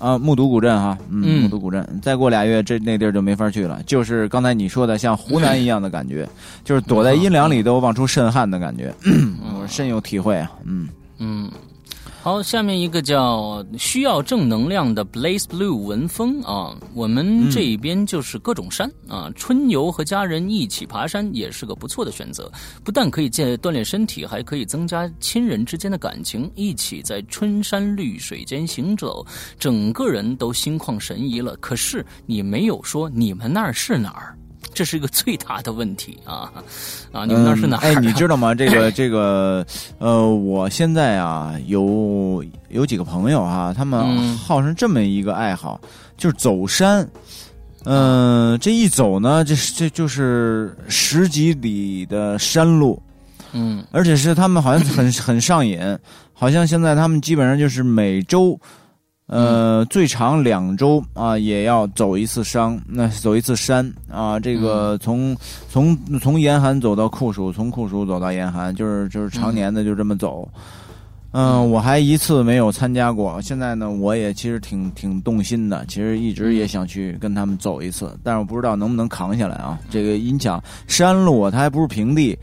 [0.00, 1.42] 啊，木渎古镇哈，嗯，嗯。
[1.42, 6.28] 木渎古镇，再过俩月这那地儿就没法去了，就是刚才你说的像湖南一样的感觉，
[6.64, 10.88] 就是躲在阴凉里都望出渗汗的感觉，我深有体会啊，嗯。
[11.20, 11.50] 嗯，
[12.28, 22.52] 好，下面一个叫需要正能量的 Blaze Blue 文风啊，我们这边就是各种山、啊，春游和家人一起爬山也是个不错的选择，
[22.84, 29.26] 不但可以健锻炼身体，还可以增加亲人之间的感情，一起在春山绿水间行走，
[29.58, 31.56] 整个人都心旷神怡了。
[31.62, 34.36] 可是你没有说你们那儿是哪儿？
[34.74, 36.52] 这是一个最大的问题啊！
[37.12, 37.76] 啊，你们那是哪？
[37.78, 38.54] 哎，你知道吗？
[38.54, 39.64] 这个这个，
[39.98, 45.80] 呃，我现在啊，有有几个朋友啊，他们嗯好上这么一个爱好，
[46.16, 47.08] 就是走山。
[47.84, 53.00] 嗯、这一走呢，这是这就是十几里的山路，
[53.52, 55.80] 嗯而且是他们好像很 很上瘾，
[56.34, 58.58] 好像现在他们基本上就是每周
[59.28, 64.40] 呃，最长两周啊，也要走一次山，那走一次山啊。
[64.40, 65.36] 这个从
[65.68, 70.48] 从从严寒走到酷暑，从酷暑走到严寒，就是就是常年的就这么走。
[71.32, 73.38] 嗯，我还一次没有参加过。
[73.42, 79.78] 现在呢，我也其实挺挺动心的，其实一直也想去跟他们走一次，但是我不知道能不能扛下来啊。
[79.90, 82.36] 这个音响山路，它还不是平地，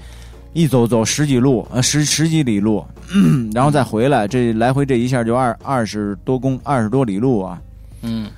[0.55, 2.81] 一走走十几路，呃十十几里路，
[3.53, 7.61] 然后再回来，这来回这一下就二二十多公二十多里路啊。
[8.01, 8.29] 嗯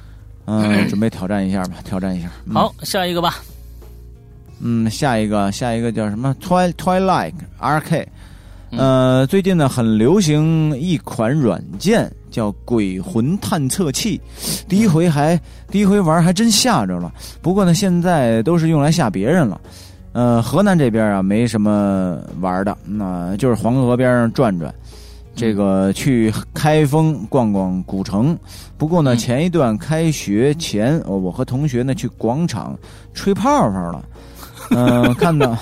[0.45, 2.27] 嗯， 准备挑战一下吧，挑战一下。
[2.51, 3.35] 好，下一个吧。
[4.59, 8.07] 嗯，下一个，下一个叫什么？Twi Twilight RK。
[8.71, 14.19] 呃，最近呢很流行一款软件叫“鬼魂探测器”，
[14.67, 15.39] 第一回还
[15.69, 17.13] 第一回玩还真吓着了。
[17.43, 19.61] 不过呢，现在都是用来吓别人了。
[20.13, 24.73] 呃，河南这边啊没什么玩的，那就是黄河边上转转，
[25.35, 28.37] 这个去开封逛逛古城。
[28.77, 32.77] 不过呢，前一段开学前，我和同学呢去广场
[33.13, 34.03] 吹泡泡了。
[34.71, 35.55] 嗯，看到。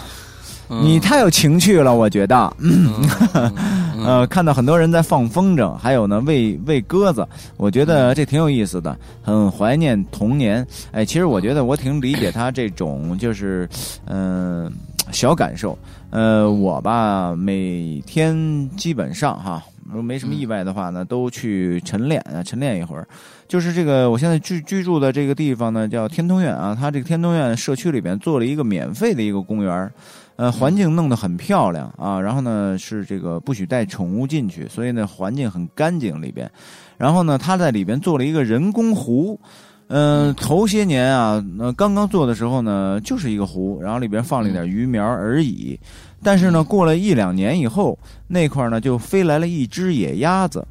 [0.68, 2.52] 你太有情趣了，我觉得。
[4.06, 7.28] 呃，看到很多人在放风筝，还有呢喂喂鸽子，
[7.58, 10.66] 我觉得这挺有意思的，很怀念童年。
[10.92, 13.68] 哎，其实我觉得我挺理解他这种就是，
[14.06, 14.72] 嗯，
[15.12, 15.78] 小感受。
[16.12, 23.08] 呃，我吧每天基本上哈，如果没什么意外的话呢，都去晨练啊，晨练一会儿。
[23.48, 29.92] 就是这个，我现在居居住的这个地方呢，叫天通苑啊，它这个天通苑社区里边做了一个免费的一个公园。
[30.38, 36.50] 呃，环境弄得很漂亮啊，然后呢是这个不许带宠物进去，所以呢环境很干净里边。
[36.98, 39.40] 然后呢，他在里边做了一个人工湖，
[39.88, 45.80] 嗯，头些年啊，那刚刚做的时候呢，就是一个湖，然后里边放了一点鱼苗而已。
[46.22, 47.98] 但是呢，过了一两年以后，
[48.28, 50.66] 那块呢就飞来了一只野鸭子，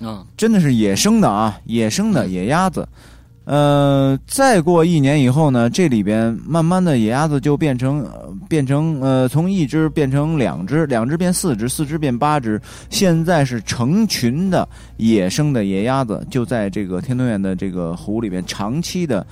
[0.00, 2.86] 啊，真的是野生的啊，野生的野鸭子。
[3.44, 8.08] 呃，再过一年以后呢，这里边慢慢的野鸭子就变成
[8.48, 19.26] 变成呃，从一只变成两只，两只变四只，四只变八只，现在是成群的野生的野鸭子就在这个天通苑的这个湖里边长期的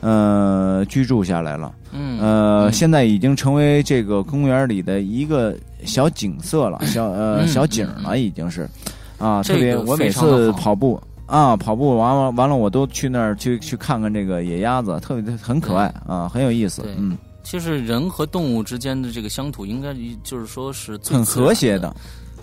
[0.00, 1.72] 呃居住下来了。
[1.90, 8.68] 嗯，呃，现在已经成为这个公园里的一个小景色了，小呃小景了，已经是
[9.16, 11.00] 啊，特别我每次跑步。
[11.26, 16.84] 啊，跑步完完完了，我都去那儿去去看看这个野鸭子，特别很可爱啊，很有意思。
[16.98, 21.96] 嗯，其实人和动物之间的这个相处，应该就是说是很和谐的，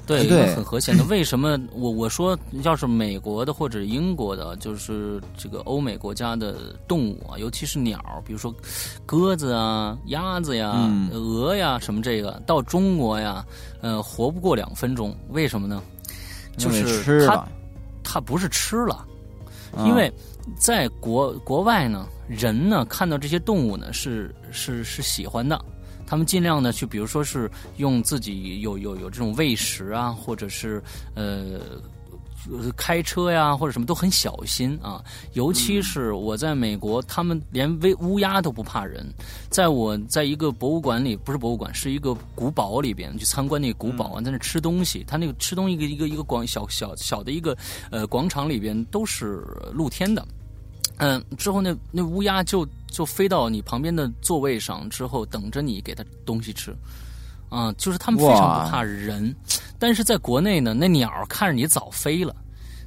[0.08, 1.04] 对对，很和谐的。
[1.04, 6.56] 为什么我我说要是美国的或者英国的，就是这个欧美国家的
[6.88, 8.54] 动物啊，尤其是鸟，比如说
[9.06, 13.46] 鸽子啊、鸭子呀、鹅呀什么这个，到中国呀，
[13.80, 15.84] 呃，活不过两分钟，为什么呢？
[16.58, 17.48] 就是它。
[18.12, 19.08] 它不是吃了，
[19.86, 20.12] 因为
[20.58, 25.58] 在国国外呢，人呢看到这些动物呢是是是喜欢的，
[26.06, 30.84] 他们尽量呢去，比如说是用自己有有有这种喂食啊，或者是
[31.16, 31.62] 呃。
[32.76, 35.04] 开车呀，或者什么都很小心啊。
[35.34, 37.70] 尤其是我在美国，他们连
[38.00, 39.06] 乌乌鸦都不怕人。
[39.50, 45.04] 在我在一个博物馆里，不是博物馆，是一个古堡里边去参观那个古堡啊，在那吃东西。
[45.08, 47.58] 他那个吃东西一个一个一个广小小小的一个
[47.90, 49.44] 呃广场里边都是
[49.74, 50.26] 露天的。
[50.98, 56.76] 嗯，之后那那乌鸦就就飞到你旁边的座位上，之后等着你给它东西吃。
[57.52, 59.36] 啊，就是他们非常不怕人，
[59.78, 62.34] 但是在国内呢，那鸟看着你早飞了，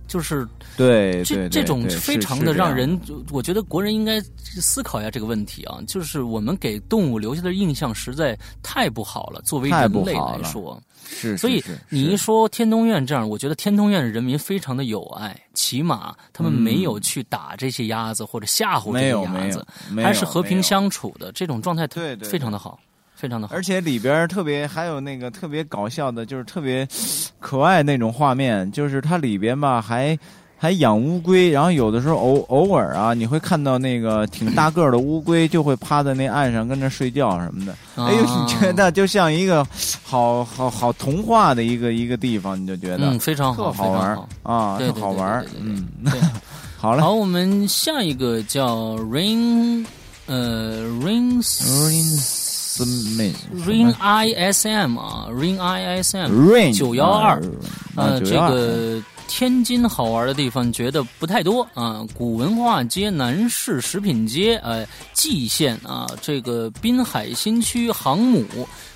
[0.08, 2.98] 就是对这这种非常的让人，
[3.30, 19.66] 我觉得国人应该思考一下这个问题啊，就是我们给动物留下的印象实在太不好了，作为人类来说，是，所以你一说天通苑这样，我觉得天通苑的人民非常的友爱，起码他们没有去打这些鸭子或者吓唬这些鸭子，
[19.96, 21.86] 还是和平相处的这种状态，
[22.24, 22.80] 非常的好。
[23.24, 26.86] 非常的好，而且里边特别还有那个特别搞笑的，就是特别
[27.40, 30.18] 可爱那种画面，就是它里边吧还
[30.58, 37.74] 还养乌龟，然后有的时候偶偶尔啊，你会看到那个挺大个的乌龟就会趴在那岸上跟那睡觉什么的。
[37.96, 39.66] 哎呦，你觉得就像一个
[40.02, 45.42] 好好好童话的一个一个地方，你就觉得嗯非常好，好玩啊，特好玩。
[45.58, 45.88] 嗯，
[46.76, 49.86] 好了，好，我们下一个叫 Rain，
[50.26, 52.43] 呃，Rain。
[53.66, 57.40] Rain ISM 啊，Rain ISM 九幺二，
[57.94, 62.04] 呃，这个天津好玩的地方觉得不太多啊。
[62.14, 68.44] 古文化街、南市食品街，呃，蓟县啊，这个滨海新区航母，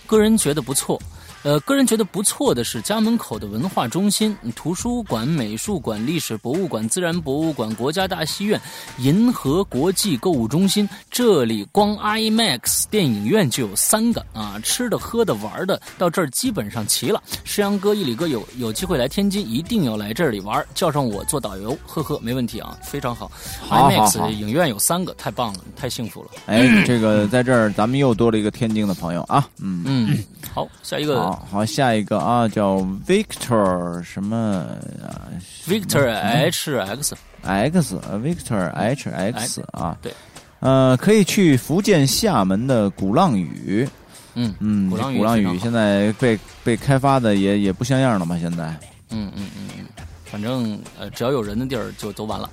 [0.07, 1.01] 个人觉得不错。
[1.49, 8.61] 呃，个人觉得不错的是家门口的文化中心、图书馆、美术馆、历史博物馆、自然博物馆、国家大戏院、
[8.99, 14.61] 银河国际购物中心，这里光 IMAX 电影院就有三个啊！
[14.63, 17.23] 吃的、喝的、玩的，到这儿基本上齐了。
[17.45, 23.33] 诗阳哥、一里哥有有机会来天津，一定要来这里玩，叫上我做导游，呵呵，没问题啊，非常好。
[23.71, 26.29] IMAX 影院有三个，太棒了，太幸福了。
[26.45, 30.23] 哎，这个在这儿咱们又多了一个天津的朋友啊，嗯，嗯，
[30.53, 34.67] 好，下一个好好，下一个啊，叫 Victor 什么
[35.03, 35.29] 啊
[35.67, 37.15] Victor H X。
[37.43, 40.13] X 呃 Victor H X 啊，对，
[40.59, 43.89] 呃，可以去福建厦门的鼓浪屿，
[44.35, 48.65] 嗯嗯，鼓浪屿鼓浪屿现在被被开发的也也不像样了嘛，现在，
[49.11, 49.85] 嗯嗯嗯嗯，
[50.25, 52.51] 反正呃，只要有人的地儿就都完了。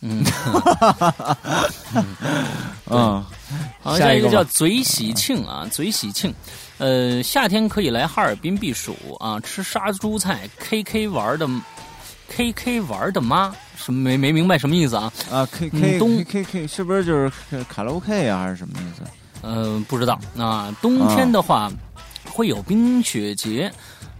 [0.00, 0.24] 嗯，
[2.86, 3.24] 嗯，
[3.82, 6.32] 好，下一个叫嘴喜庆啊，嘴喜庆。
[6.80, 11.46] 呃，夏天可以来哈尔滨避暑啊，吃杀猪菜，K K 玩的
[12.28, 15.12] ，K K 玩的妈，什么没没明白什么意思啊？
[15.30, 17.30] 啊，K 嗯 K 东 K K K 是不是就是
[17.68, 19.02] 卡拉 OK 啊，还是什么意思？
[19.42, 20.18] 呃，不知道。
[20.38, 21.70] 啊，冬天的话、
[22.24, 23.70] 会有冰雪节，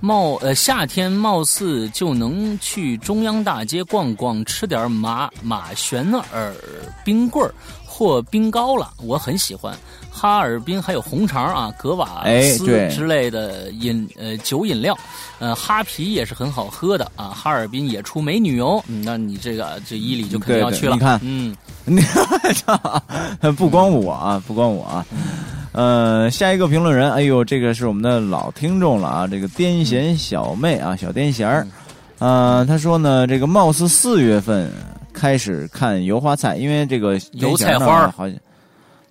[0.00, 6.54] 貌呃夏天貌似就能去中央大街逛逛，吃点马马旋耳
[7.04, 7.54] 冰棍儿
[7.86, 9.74] 或冰糕了，我很喜欢。
[10.12, 14.96] 哈尔滨还有红肠啊、格瓦斯之类的饮呃酒饮料，
[15.38, 17.28] 呃哈啤也是很好喝的啊。
[17.28, 20.96] 哈尔滨也出美女哦，嗯，那你这个这伊犁就肯定要去了。
[20.96, 21.20] 对你看
[23.40, 25.06] 嗯， 不光我啊，不光我啊。
[25.72, 31.66] 呃，下一个评论人，哎呦，这个是我们的老听众了啊，这个癫痫小妹啊，小癫痫儿，
[32.18, 34.70] 呃，他说呢，这个貌似四月份
[35.12, 38.36] 开始看油花菜，因为这个油菜花好像。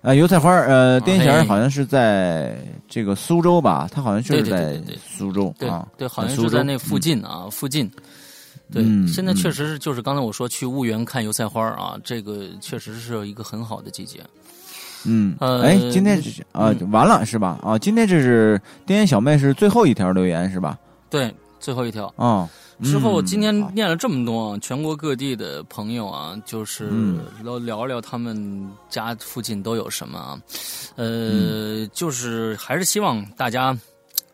[0.02, 2.56] 啊，油菜花儿，呃，啊癫痫好像是在
[2.88, 3.88] 这个苏州吧？
[3.92, 7.90] 他好像就对是在苏州对、啊，对，好像苏州是在那附近啊，附近。
[8.72, 14.20] 对，嗯现在嗯确实是，就是刚才我说去婺源看油菜花啊，这个确实是一个很好的季节。
[15.04, 17.58] 嗯，呃哎，今天是啊，完了是吧？
[17.62, 20.78] 啊，今天这是癫痫小妹是最后一条留言是吧？
[21.10, 22.06] 对，最后一条。
[22.16, 22.48] 啊，
[22.82, 27.20] 之后嗯今天念了这么多啊全国各地的朋友啊，就是嗯。
[27.42, 30.42] 聊聊聊他们家附近都有什么啊，
[30.96, 31.90] 呃，嗯。
[31.92, 33.76] 就是还是希望大家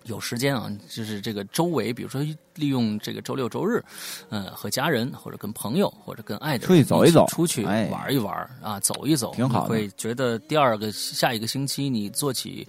[0.05, 2.21] 有时间啊，就是这个周围，比如说
[2.55, 3.83] 利用这个周六周日，
[4.29, 12.67] 呃，和家人或者跟朋友或者跟爱出去走一走出去哎玩一玩啊，走一走，挺好会觉得第二个下一个星期你做起。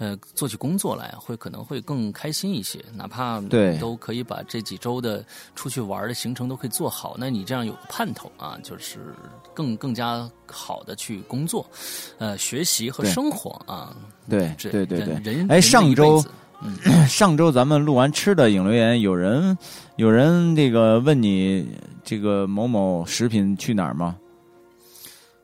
[0.00, 5.22] 呃，做起工作来会可能会更开心一些，哪怕对都可以把这几周的
[5.54, 7.16] 出去玩的行程都可以做好。
[7.18, 9.14] 那你这样有个盼头啊，就是
[9.52, 11.68] 更更加好的去工作，
[12.16, 13.94] 呃，学习和生活啊。
[14.26, 16.24] 对这对对对人人哎上周
[17.06, 19.56] 上周咱们录完吃的影留言，有人
[19.96, 24.16] 有人这个问你这个某某食品去哪儿吗？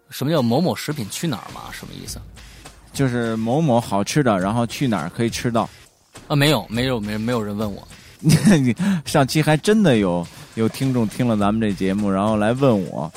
[0.08, 1.70] 什么叫某某食品去哪儿嘛？
[1.72, 2.18] 什么意思？
[2.96, 5.68] 就是某某好吃的，然后去哪儿可以吃到。
[6.26, 7.86] 啊，没有，没有，没没有人问我。
[8.20, 8.74] 你
[9.04, 13.12] 上期还真的有有听众听了咱们这节目，然后来问我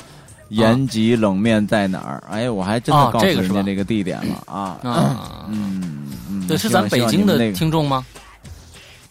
[0.50, 2.22] 延吉冷面在哪儿？
[2.30, 4.78] 哎，我还真的啊告诉人家这个地点了 啊。
[4.82, 8.04] 啊，嗯嗯，对，是咱北京的听众吗？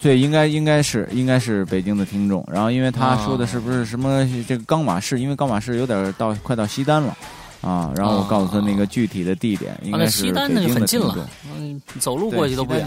[0.00, 2.46] 对，应该应该是应该是北京的听众。
[2.50, 5.18] 然后因为他说的是不是什么这个冈马市？
[5.20, 7.14] 因为冈马市有点到快到西单了
[7.60, 7.92] 啊。
[7.96, 11.26] 然后我告诉他那个具体的地点，应啊，该是北京就很近了的听众。，
[11.58, 12.86] 嗯，走路过去都不远。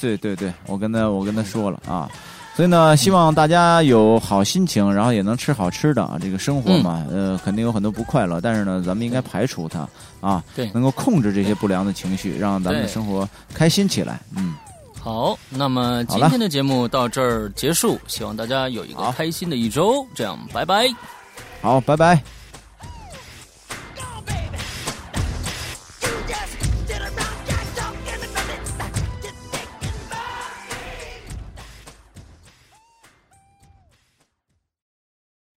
[0.00, 2.06] 对对对，我跟他我跟他说了啊，
[2.54, 6.18] 所以呢，希望大家有好心情，然后也能吃好吃的啊。
[6.20, 9.88] 这个生活嘛，嗯呃，肯定有很多不快乐，但是呢，咱们应该排除它
[10.20, 14.20] 啊，对能够控制这些不良的情绪，让咱们的生活开心起来。
[14.36, 14.54] 嗯，
[15.00, 20.06] 好，那么今天的节目到这儿结束，希望大家有一个开心的一周。
[20.14, 20.88] 这样，拜拜。
[21.62, 22.35] 好，拜拜。